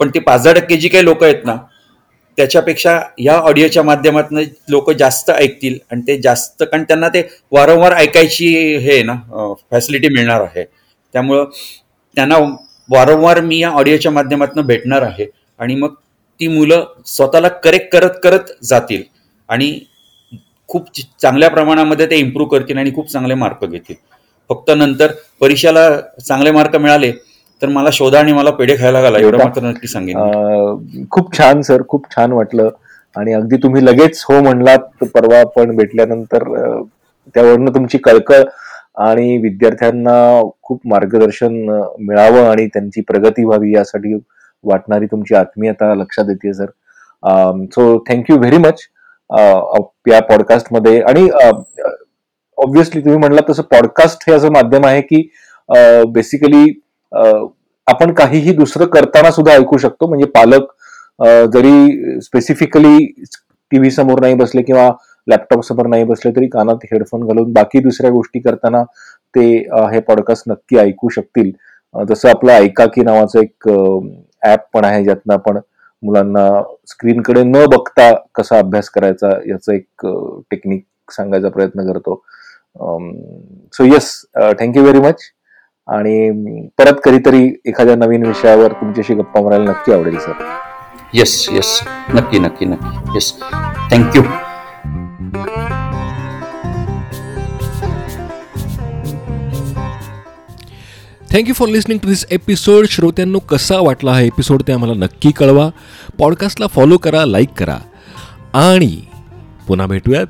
[0.00, 1.56] पण ती पाच दहा टक्के जी काही लोक आहेत ना
[2.38, 7.22] त्याच्यापेक्षा या ऑडिओच्या माध्यमातून लोक जास्त ऐकतील आणि ते जास्त कारण त्यांना ते
[7.52, 8.46] वारंवार ऐकायची
[8.78, 9.14] हे ना
[9.70, 10.64] फॅसिलिटी मिळणार आहे.
[11.14, 11.44] त्यामुळं
[12.16, 12.38] त्यांना
[12.88, 15.26] वारंवार मी या ऑडिओच्या माध्यमातून भेटणार आहे
[15.60, 15.94] आणि मग
[16.40, 19.02] ती मुलं स्वतःला करेक्ट करत करत जातील
[19.48, 19.78] आणि
[20.68, 20.86] खूप
[21.20, 23.94] चांगल्या प्रमाणामध्ये ते इम्प्रूव्ह करतील आणि खूप चांगले मार्क घेतील.
[24.50, 25.88] फक्त नंतर परीक्षेला
[26.20, 27.12] चांगले मार्क मिळाले
[27.62, 31.82] तर मला शोधा आणि मला पेढे खायला घाला एवढं मात्र नक्की सांगेन खूप छान सर.
[31.88, 32.68] खूप छान वाटलं.
[33.16, 36.44] आणि अगदी तुम्ही लगेच हो म्हणलात परवा आपण भेटल्यानंतर
[37.34, 38.42] त्यावरनं तुमची कळकळ
[39.04, 40.14] आणि विद्यार्थ्यांना
[40.62, 41.54] खूप मार्गदर्शन
[42.00, 44.14] मिळावं आणि त्यांची प्रगती व्हावी यासाठी
[44.64, 46.66] वाटणारी तुमची आत्मीयता लक्षात येते sir.
[47.70, 48.82] So thank you very much
[50.08, 51.28] या पॉडकास्टमध्ये आणि
[52.58, 55.28] ऑब्विसली तुम्ही म्हणलात तसं पॉडकास्ट हे असं माध्यम आहे की
[56.08, 56.64] बेसिकली
[57.86, 60.06] आपण काहीही दुसरं करताना सुद्धा ऐकू शकतो.
[60.06, 60.72] म्हणजे पालक
[61.54, 63.06] जरी स्पेसिफिकली
[63.72, 64.90] टीव्ही समोर नाही बसले किंवा
[65.26, 68.82] लॅपटॉप समोर नाही बसले तरी कानात हेडफोन घालून बाकी दुसऱ्या गोष्टी करताना
[69.34, 69.44] ते
[69.92, 71.50] हे पॉडकास्ट नक्की ऐकू शकतील.
[71.94, 73.68] जसं आपलं ऐका की नावाचं एक
[74.42, 75.58] ऍप पण आहे ज्यातनं आपण
[76.02, 76.48] मुलांना
[76.88, 80.06] स्क्रीनकडे न बघता कसा अभ्यास करायचा याचं एक
[80.50, 82.14] टेक्निक सांगायचा प्रयत्न करतो.
[83.74, 84.10] So yes
[84.60, 85.22] thank you very much
[85.86, 90.32] आणि परत कधीतरी एखाद्या नवीन विषयावर तुमच्याशी गप्पा मारायला नक्की आवडेल सर
[91.14, 91.80] येस येस
[92.14, 93.10] नक्की नक्की नक्की.
[93.14, 93.32] Yes
[93.90, 94.22] thank you
[101.32, 105.68] thank you for listening to this episode श्रोत्यांनो कसा वाटला हा एपिसोड ते आम्हाला नक्की कळवा.
[106.18, 107.78] पॉडकास्टला फॉलो करा लाईक करा.
[108.52, 108.96] आणि
[109.66, 110.26] पुन्हा भेटूयात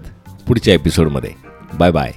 [0.49, 1.31] पुढच्या एपिसोडमध्ये
[1.79, 2.13] बाय बाय